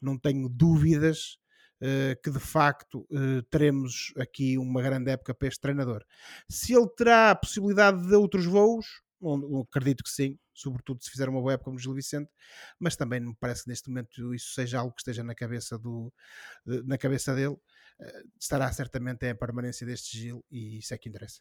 [0.00, 1.41] não tenho dúvidas
[2.22, 6.04] que de facto uh, teremos aqui uma grande época para este treinador.
[6.48, 8.86] Se ele terá a possibilidade de outros voos,
[9.68, 12.30] acredito que sim, sobretudo se fizer uma boa época como Gil Vicente,
[12.78, 16.12] mas também me parece que neste momento isso seja algo que esteja na cabeça, do,
[16.64, 17.56] na cabeça dele.
[18.40, 21.40] estará certamente a permanência deste Gil e isso é que interessa.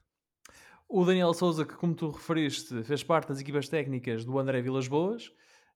[0.88, 4.88] O Daniel Souza, que como tu referiste, fez parte das equipas técnicas do André Vilas
[4.88, 5.32] Boas,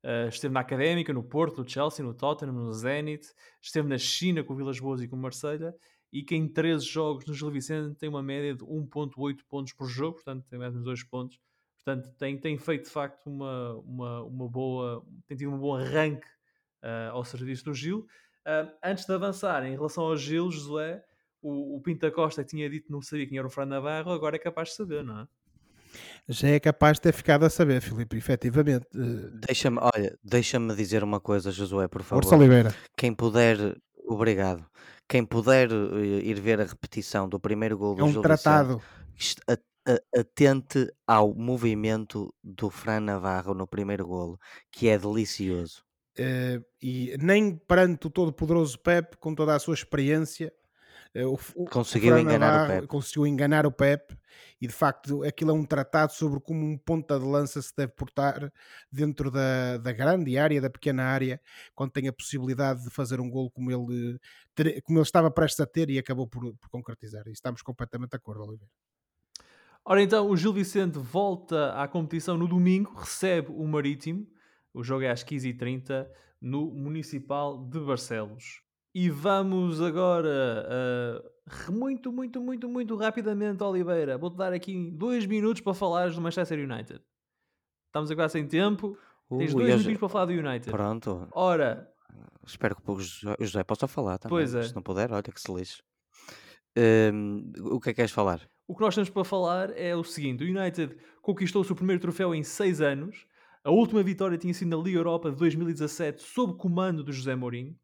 [0.06, 3.28] uh, esteve na Académica, no Porto, no Chelsea, no Tottenham, no Zenit,
[3.62, 5.76] esteve na China com o Vilas Boas e com o Marselha,
[6.14, 9.88] e que em 13 jogos no Gil Vicente tem uma média de 1.8 pontos por
[9.88, 11.40] jogo, portanto tem mais uns 2 pontos.
[11.84, 16.26] Portanto, tem, tem feito de facto uma, uma, uma boa, tem tido um bom arranque
[16.84, 18.08] uh, ao serviço do Gil.
[18.46, 21.04] Uh, antes de avançar, em relação ao Gil, Josué,
[21.42, 24.36] o, o Pinta Costa tinha dito que não sabia quem era o Fran Navarro, agora
[24.36, 25.28] é capaz de saber, não é?
[26.28, 28.86] Já é capaz de ter ficado a saber, Filipe, efetivamente.
[28.96, 32.24] Eh, deixa-me, olha, deixa-me dizer uma coisa, Josué, por favor.
[32.24, 32.74] Força Oliveira.
[32.98, 33.76] Quem puder,
[34.06, 34.66] obrigado.
[35.08, 38.82] Quem puder eh, ir ver a repetição do primeiro gol do é um Gil tratado.
[39.14, 39.42] Vicente,
[40.16, 44.40] atente ao movimento do Fran Navarro no primeiro golo,
[44.72, 45.84] que é delicioso.
[46.18, 50.52] Uh, e nem perante o todo-poderoso Pep, com toda a sua experiência,
[51.24, 52.88] o, o, conseguiu o enganar Navarro o Pep.
[52.88, 54.18] Conseguiu enganar o Pep
[54.60, 57.94] e de facto aquilo é um tratado sobre como um ponta de lança se deve
[57.94, 58.52] portar
[58.92, 61.40] dentro da, da grande área, da pequena área,
[61.74, 64.20] quando tem a possibilidade de fazer um golo como ele,
[64.84, 67.28] como ele estava prestes a ter e acabou por, por concretizar.
[67.28, 68.72] E estamos completamente de acordo, Oliveira.
[69.86, 74.28] Ora então, o Gil Vicente volta à competição no domingo, recebe o Marítimo,
[74.74, 76.08] o jogo é às 15h30
[76.42, 78.65] no Municipal de Barcelos.
[78.98, 80.66] E vamos agora
[81.20, 84.18] uh, muito, muito, muito, muito rapidamente, Oliveira.
[84.18, 87.02] Vou-te dar aqui dois minutos para falares do Manchester United.
[87.88, 88.98] Estamos agora sem tempo.
[89.38, 90.00] Tens dois minutos já...
[90.00, 90.72] para falar do United.
[90.72, 91.28] Pronto.
[91.34, 91.92] Ora.
[92.48, 92.98] Espero que o
[93.42, 94.38] José possa falar também.
[94.38, 94.64] Pois é.
[94.64, 95.84] Se não puder, olha que se lixe.
[97.14, 98.48] Um, o que é que queres falar?
[98.66, 102.02] O que nós temos para falar é o seguinte: o United conquistou o seu primeiro
[102.02, 103.28] troféu em 6 anos.
[103.62, 107.76] A última vitória tinha sido na Liga Europa de 2017, sob comando de José Mourinho.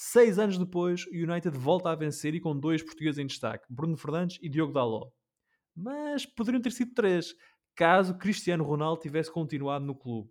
[0.00, 3.96] Seis anos depois, o United volta a vencer e com dois portugueses em destaque, Bruno
[3.96, 5.10] Fernandes e Diogo Dalot.
[5.74, 7.34] Mas poderiam ter sido três,
[7.74, 10.30] caso Cristiano Ronaldo tivesse continuado no clube.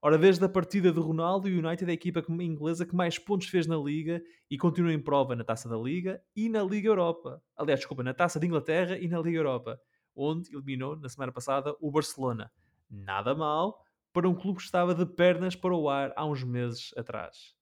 [0.00, 3.48] Ora, desde a partida de Ronaldo, o United é a equipa inglesa que mais pontos
[3.48, 7.42] fez na Liga e continua em prova na Taça da Liga e na Liga Europa.
[7.56, 9.80] Aliás, desculpa, na Taça de Inglaterra e na Liga Europa,
[10.14, 12.48] onde eliminou na semana passada o Barcelona.
[12.88, 13.76] Nada mal
[14.12, 17.58] para um clube que estava de pernas para o ar há uns meses atrás.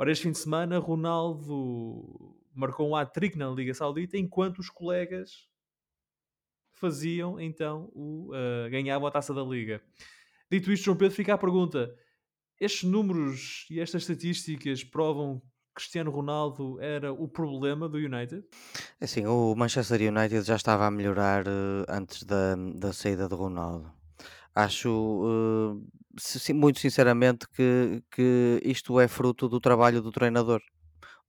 [0.00, 5.46] Ora, este fim de semana, Ronaldo marcou um hat-trick na Liga Saudita, enquanto os colegas
[6.72, 9.82] faziam então o uh, ganhavam a taça da Liga.
[10.50, 11.94] Dito isto, João Pedro, fica a pergunta:
[12.58, 15.42] estes números e estas estatísticas provam
[15.74, 18.42] Cristiano Ronaldo era o problema do United?
[18.98, 23.34] É assim, o Manchester United já estava a melhorar uh, antes da, da saída de
[23.34, 23.92] Ronaldo.
[24.54, 25.99] Acho, uh,
[26.54, 30.60] muito sinceramente, que, que isto é fruto do trabalho do treinador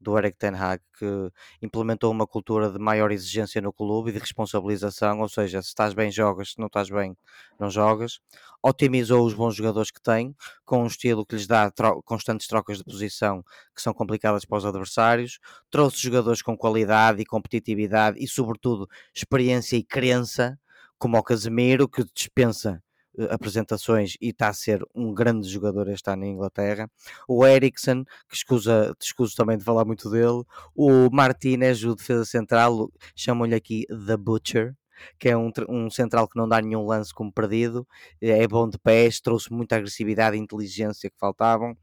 [0.02, 4.20] do Eric Ten Hag, que implementou uma cultura de maior exigência no clube e de
[4.20, 7.16] responsabilização, ou seja, se estás bem jogas, se não estás bem
[7.60, 8.20] não jogas.
[8.64, 12.80] Otimizou os bons jogadores que tem, com um estilo que lhes dá tro constantes trocas
[12.80, 13.44] de posição
[13.76, 15.40] que são complicadas para os adversários.
[15.70, 20.60] Trouxe jogadores com qualidade e competitividade e, sobretudo, experiência e crença,
[20.98, 22.82] como o Casemiro, que dispensa
[23.30, 26.90] apresentações e está a ser um grande jogador este ano em Inglaterra.
[27.28, 30.44] O Eriksen, que escusa, escuso também de falar muito dele.
[30.76, 34.76] O Martinez, o defesa central, chamam-lhe aqui The Butcher,
[35.20, 37.88] que é um, um central que não dá nenhum lance como perdido,
[38.22, 41.76] é bom de pés, trouxe muita agressividade e inteligência que faltavam.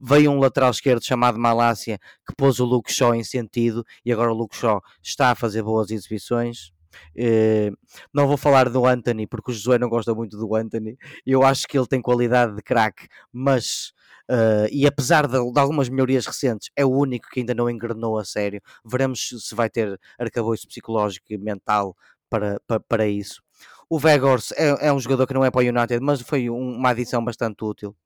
[0.00, 4.32] Veio um lateral esquerdo chamado Malásia que pôs o Luke Shaw em sentido e agora
[4.32, 6.72] o Luke Shaw está a fazer boas exibições.
[7.16, 7.76] Uh,
[8.12, 10.96] não vou falar do Anthony porque o Josué não gosta muito do Anthony.
[11.26, 13.92] Eu acho que ele tem qualidade de craque, mas
[14.30, 18.18] uh, e apesar de, de, algumas melhorias recentes, é o único que ainda não engrenou
[18.18, 18.60] a sério.
[18.84, 21.96] Veremos se vai ter arcabouço psicológico e mental
[22.28, 23.42] para, para, para isso.
[23.90, 26.76] O Vegors é, é, um jogador que não é para o United, mas foi um,
[26.76, 27.96] uma adição bastante útil.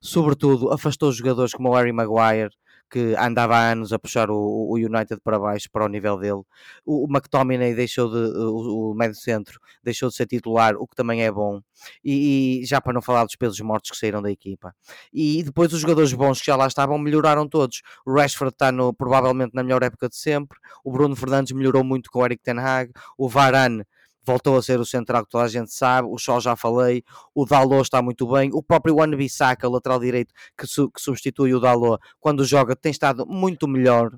[0.00, 2.50] Sobretudo, afastou jogadores como o Harry Maguire,
[2.90, 6.42] que andava há anos a puxar o, o United para baixo, para o nível dele.
[6.84, 10.96] O, o McTominay deixou de, o, o médio centro deixou de ser titular, o que
[10.96, 11.60] também é bom.
[12.02, 14.74] E, e, já para não falar dos pesos mortos que saíram da equipa.
[15.12, 17.82] E depois os jogadores bons que já lá estavam melhoraram todos.
[18.06, 20.58] O Rashford está no, provavelmente na melhor época de sempre.
[20.82, 22.90] O Bruno Fernandes melhorou muito com o Eric Ten Hag.
[23.18, 23.84] O Varane
[24.24, 27.04] voltou a ser o central que toda a gente sabe, o Shaw já falei,
[27.34, 31.54] o Dalot está muito bem, o próprio Wan Bissaka, lateral direito, que, su que substitui
[31.54, 34.16] o Dalot, quando joga tem estado muito melhor,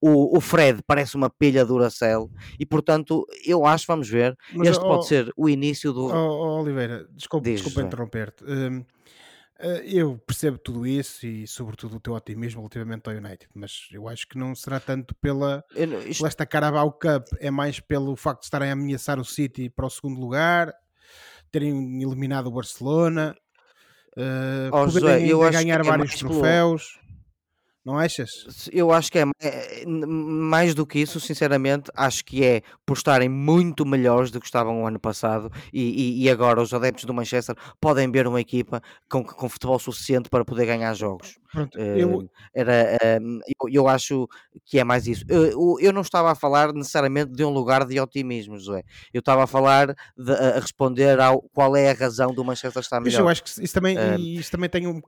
[0.00, 2.30] o, o, Fred parece uma pilha Duracell
[2.60, 6.06] e portanto eu acho, vamos ver, Mas, este oh, pode ser o início do.
[6.06, 8.44] Oh, oh Oliveira, desculpa, desculpa interromper-te.
[8.44, 8.84] Um, eh,
[9.84, 14.28] eu percebo tudo isso e, sobretudo, o teu otimismo relativamente ao United, mas eu acho
[14.28, 16.18] que não será tanto pela, eu, isto...
[16.18, 19.86] pela esta Carabao Cup, é mais pelo facto de estarem a ameaçar o City para
[19.86, 20.74] o segundo lugar,
[21.50, 23.34] terem eliminado o Barcelona,
[24.16, 26.98] uh, oh, poderem José, ganhar é vários troféus.
[27.84, 28.30] Não achas?
[28.72, 33.28] Eu acho que é, é, mais do que isso, sinceramente, acho que é por estarem
[33.28, 37.12] muito melhores do que estavam o ano passado e, e, e agora os adeptos do
[37.12, 38.80] Manchester podem ver uma equipa
[39.10, 41.38] com, com futebol suficiente para poder ganhar jogos.
[41.52, 42.30] Pronto, uh, eu...
[42.54, 44.26] Era, uh, eu, eu, acho
[44.64, 45.24] que é mais isso.
[45.28, 48.82] Eu, eu não estava a falar necessariamente de um lugar de otimismo, José.
[49.12, 52.98] Eu estava a falar de, a responder ao qual é a razão do Manchester estar
[52.98, 53.12] melhor.
[53.12, 55.02] Mas eu acho que isso também, uh, isso também tem um.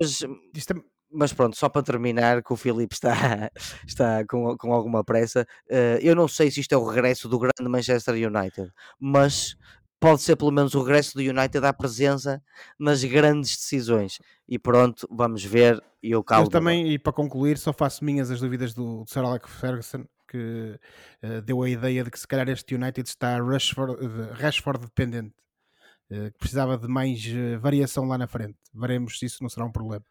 [0.00, 0.22] Mas,
[0.54, 3.50] isso também mas pronto, só para terminar, que o Filipe está,
[3.86, 5.46] está com, com alguma pressa.
[5.68, 9.56] Uh, eu não sei se isto é o regresso do grande Manchester United, mas
[10.00, 12.42] pode ser pelo menos o regresso do United à presença
[12.78, 14.18] nas grandes decisões.
[14.48, 15.80] E pronto, vamos ver.
[16.02, 16.48] E eu calo.
[16.48, 20.78] também, e para concluir, só faço minhas as dúvidas do, do Sir Alex Ferguson, que
[21.22, 25.34] uh, deu a ideia de que se calhar este United está Rashford, uh, Rashford dependente,
[26.10, 27.20] uh, que precisava de mais
[27.60, 28.56] variação lá na frente.
[28.72, 30.04] Veremos se isso não será um problema.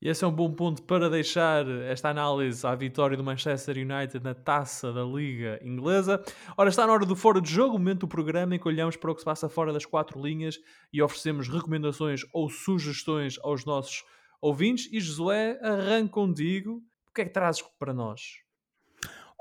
[0.00, 4.22] E esse é um bom ponto para deixar esta análise à vitória do Manchester United
[4.22, 6.22] na taça da Liga Inglesa.
[6.56, 9.10] Ora, está na hora do fora de jogo, momento do programa em que olhamos para
[9.10, 10.58] o que se passa fora das quatro linhas
[10.92, 14.04] e oferecemos recomendações ou sugestões aos nossos
[14.40, 14.86] ouvintes.
[14.92, 16.82] E Josué, arranca contigo.
[17.08, 18.45] O que é que trazes para nós?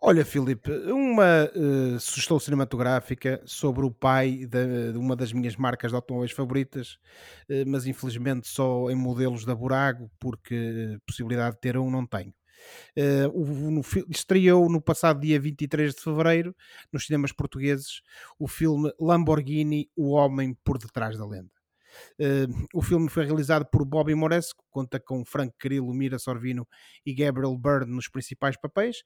[0.01, 5.91] Olha, Filipe, uma uh, sugestão cinematográfica sobre o pai de, de, uma das minhas marcas
[5.91, 6.99] de automóveis favoritas,
[7.49, 12.33] uh, mas infelizmente só em modelos da Burago, porque possibilidade de ter um não tenho.
[12.97, 16.55] Uh, o, no, estreou no passado dia 23 de fevereiro,
[16.91, 18.01] nos cinemas portugueses,
[18.37, 21.51] o filme Lamborghini, O Homem por Detrás da Lenda.
[22.19, 26.67] Uh, o filme foi realizado por Bobby Moresco, conta com Frank Carillo, Mira Sorvino
[27.05, 29.03] e Gabriel Byrne nos principais papéis.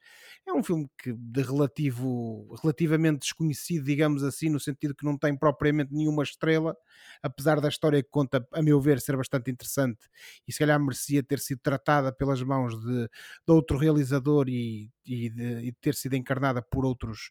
[0.48, 5.38] É um filme que de relativo, relativamente desconhecido, digamos assim, no sentido que não tem
[5.38, 6.76] propriamente nenhuma estrela,
[7.22, 10.00] apesar da história que conta, a meu ver, ser bastante interessante
[10.48, 15.30] e se calhar merecia ter sido tratada pelas mãos de, de outro realizador e, e,
[15.30, 17.30] de, e, ter sido encarnada por outros,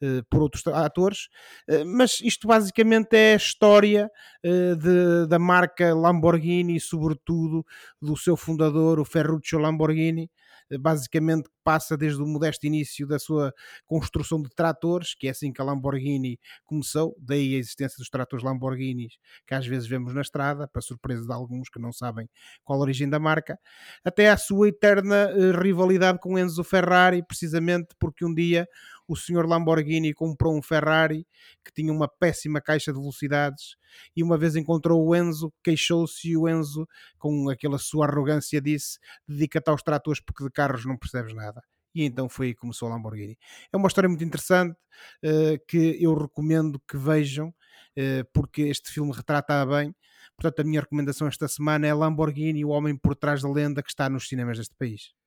[0.00, 1.28] uh, por outros atores.
[1.68, 4.08] Uh, mas isto basicamente é a história
[4.44, 7.64] uh, de, da marca Lamborghini sobretudo,
[8.00, 10.30] do seu fundador, o Ferruccio Lamborghini,
[10.78, 13.52] basicamente passa desde o modesto início da sua
[13.86, 18.44] construção de tratores, que é assim que a Lamborghini começou, daí a existência dos tratores
[18.44, 19.08] Lamborghini
[19.46, 22.28] que às vezes vemos na estrada, para surpresa de alguns que não sabem
[22.64, 23.58] qual a origem da marca,
[24.04, 28.66] até à sua eterna eh, rivalidade com Enzo Ferrari, precisamente porque um dia
[29.10, 31.26] o senhor Lamborghini comprou um Ferrari
[31.64, 33.74] que tinha uma péssima caixa de velocidades
[34.14, 36.86] e uma vez encontrou o Enzo, queixou-se e o Enzo,
[37.18, 41.60] com aquela sua arrogância, disse: Dedica-te aos tratores porque de carros não percebes nada.
[41.92, 43.36] E então foi aí que começou a Lamborghini.
[43.72, 44.78] É uma história muito interessante
[45.24, 49.92] uh, que eu recomendo que vejam, uh, porque este filme retrata bem.
[50.36, 53.90] Portanto, a minha recomendação esta semana é Lamborghini, o homem por trás da lenda que
[53.90, 55.19] está nos cinemas deste país.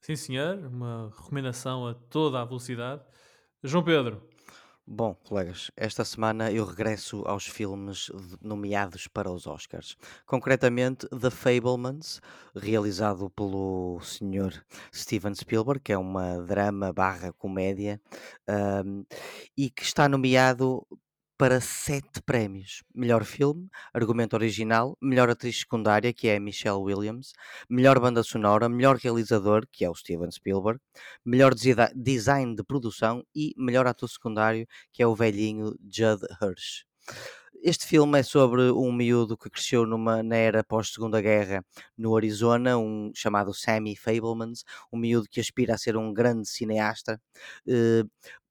[0.00, 0.58] Sim, senhor.
[0.66, 3.02] Uma recomendação a toda a velocidade.
[3.62, 4.22] João Pedro.
[4.90, 9.98] Bom, colegas, esta semana eu regresso aos filmes nomeados para os Oscars.
[10.24, 12.22] Concretamente, The Fablemans,
[12.56, 14.64] realizado pelo Sr.
[14.90, 18.00] Steven Spielberg, que é uma drama barra comédia,
[18.48, 19.04] um,
[19.54, 20.86] e que está nomeado
[21.38, 27.32] para sete prémios: melhor filme, argumento original, melhor atriz secundária, que é a Michelle Williams,
[27.70, 30.80] melhor banda sonora, melhor realizador, que é o Steven Spielberg,
[31.24, 31.54] melhor
[31.94, 36.84] design de produção e melhor ator secundário, que é o velhinho Judd Hirsch.
[37.62, 41.64] Este filme é sobre um miúdo que cresceu numa, na era pós-segunda guerra
[41.96, 44.62] no Arizona, um chamado Sammy Fablemans,
[44.92, 47.20] um miúdo que aspira a ser um grande cineasta,
[47.66, 48.04] eh,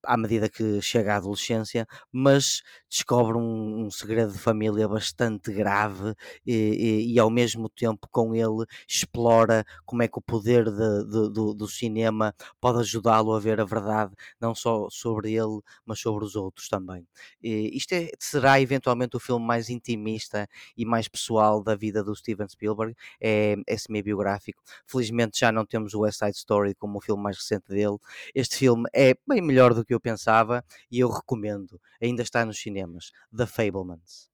[0.03, 6.13] à medida que chega à adolescência, mas descobre um, um segredo de família bastante grave
[6.45, 11.03] e, e, e, ao mesmo tempo com ele explora como é que o poder de,
[11.05, 15.99] de, do, do cinema pode ajudá-lo a ver a verdade, não só sobre ele, mas
[15.99, 17.05] sobre os outros também.
[17.41, 22.15] E isto é, será eventualmente o filme mais intimista e mais pessoal da vida do
[22.15, 24.61] Steven Spielberg, é, é semi-biográfico.
[24.85, 27.97] Felizmente já não temos o West Side Story como o filme mais recente dele.
[28.33, 31.79] Este filme é bem melhor do que eu pensava e eu recomendo.
[32.01, 33.11] Ainda está nos cinemas.
[33.35, 34.29] The Fablemans.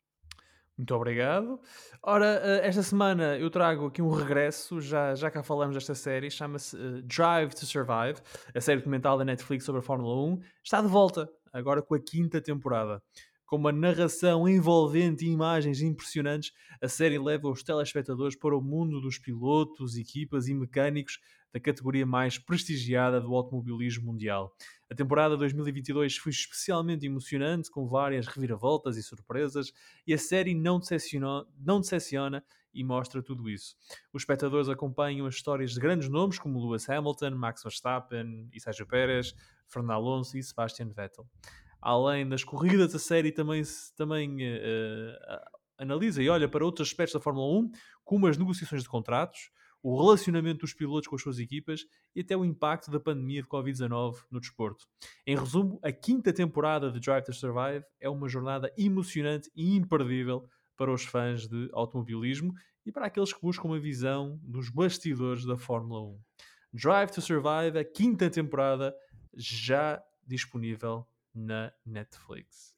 [0.75, 1.59] Muito obrigado.
[2.01, 6.31] Ora, eh, esta semana eu trago aqui um regresso, já, já cá falamos desta série,
[6.31, 8.19] chama-se uh, Drive to Survive,
[8.55, 10.39] a série documental da Netflix sobre a Fórmula 1.
[10.63, 13.03] Está de volta, agora com a quinta temporada.
[13.45, 16.51] Com uma narração envolvente e imagens impressionantes,
[16.81, 21.19] a série leva os telespectadores para o mundo dos pilotos, equipas e mecânicos
[21.53, 24.55] da categoria mais prestigiada do automobilismo mundial.
[24.89, 29.71] A temporada 2022 foi especialmente emocionante, com várias reviravoltas e surpresas,
[30.05, 32.43] e a série não decepciona, não decepciona
[32.73, 33.75] e mostra tudo isso.
[34.11, 38.87] Os espectadores acompanham as histórias de grandes nomes como Lewis Hamilton, Max Verstappen e Sérgio
[38.87, 39.35] Pérez,
[39.67, 41.27] Fernando Alonso e Sebastian Vettel.
[41.79, 43.61] Além das corridas, a série também,
[43.95, 45.17] também uh,
[45.77, 47.71] analisa e olha para outros aspectos da Fórmula 1,
[48.03, 49.51] como as negociações de contratos,
[49.83, 53.47] o relacionamento dos pilotos com as suas equipas e até o impacto da pandemia de
[53.49, 54.87] Covid-19 no desporto.
[55.27, 60.47] Em resumo, a quinta temporada de Drive to Survive é uma jornada emocionante e imperdível
[60.77, 62.53] para os fãs de automobilismo
[62.85, 66.19] e para aqueles que buscam uma visão dos bastidores da Fórmula 1.
[66.73, 68.95] Drive to Survive, a quinta temporada,
[69.35, 71.05] já disponível
[71.35, 72.72] na Netflix.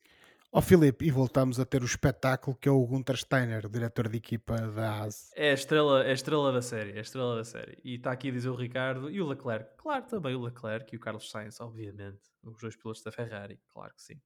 [0.57, 4.15] Ó Filipe, e voltamos a ter o espetáculo que é o Gunter Steiner, diretor de
[4.15, 5.29] equipa da AS.
[5.35, 7.77] É a estrela, é a estrela da série, é a estrela da série.
[7.83, 9.71] E está aqui a dizer o Ricardo e o Leclerc.
[9.75, 12.21] Claro, também o Leclerc e o Carlos Sainz, obviamente.
[12.41, 14.21] Os dois pilotos da Ferrari, claro que sim.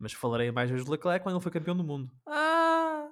[0.00, 2.10] Mas falarei mais vezes do Leclerc quando ele foi campeão do mundo.
[2.26, 3.06] Ah!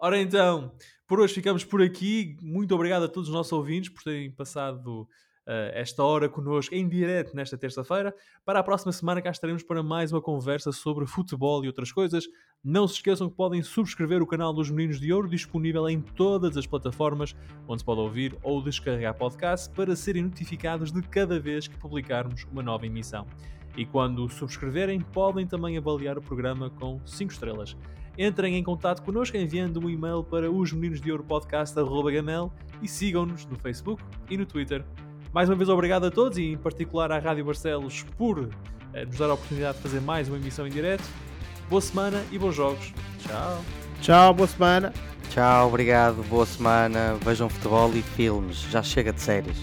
[0.00, 2.36] Ora então, por hoje ficamos por aqui.
[2.42, 5.08] Muito obrigado a todos os nossos ouvintes por terem passado
[5.46, 8.14] esta hora connosco em direto nesta terça-feira.
[8.44, 12.24] Para a próxima semana cá estaremos para mais uma conversa sobre futebol e outras coisas.
[12.62, 16.56] Não se esqueçam que podem subscrever o canal dos Meninos de Ouro, disponível em todas
[16.56, 17.34] as plataformas
[17.66, 22.44] onde se pode ouvir ou descarregar podcast para serem notificados de cada vez que publicarmos
[22.44, 23.26] uma nova emissão.
[23.76, 27.76] E quando subscreverem, podem também avaliar o programa com 5 estrelas.
[28.18, 33.46] Entrem em contato connosco enviando um e-mail para os meninos de ouro podcast.gmail e sigam-nos
[33.46, 34.84] no Facebook e no Twitter.
[35.32, 38.50] Mais uma vez, obrigado a todos e, em particular, à Rádio Barcelos por
[38.92, 41.04] eh, nos dar a oportunidade de fazer mais uma emissão em direto.
[41.70, 42.92] Boa semana e bons jogos.
[43.20, 43.64] Tchau.
[44.02, 44.92] Tchau, boa semana.
[45.30, 47.16] Tchau, obrigado, boa semana.
[47.24, 48.58] Vejam futebol e filmes.
[48.70, 49.56] Já chega de séries.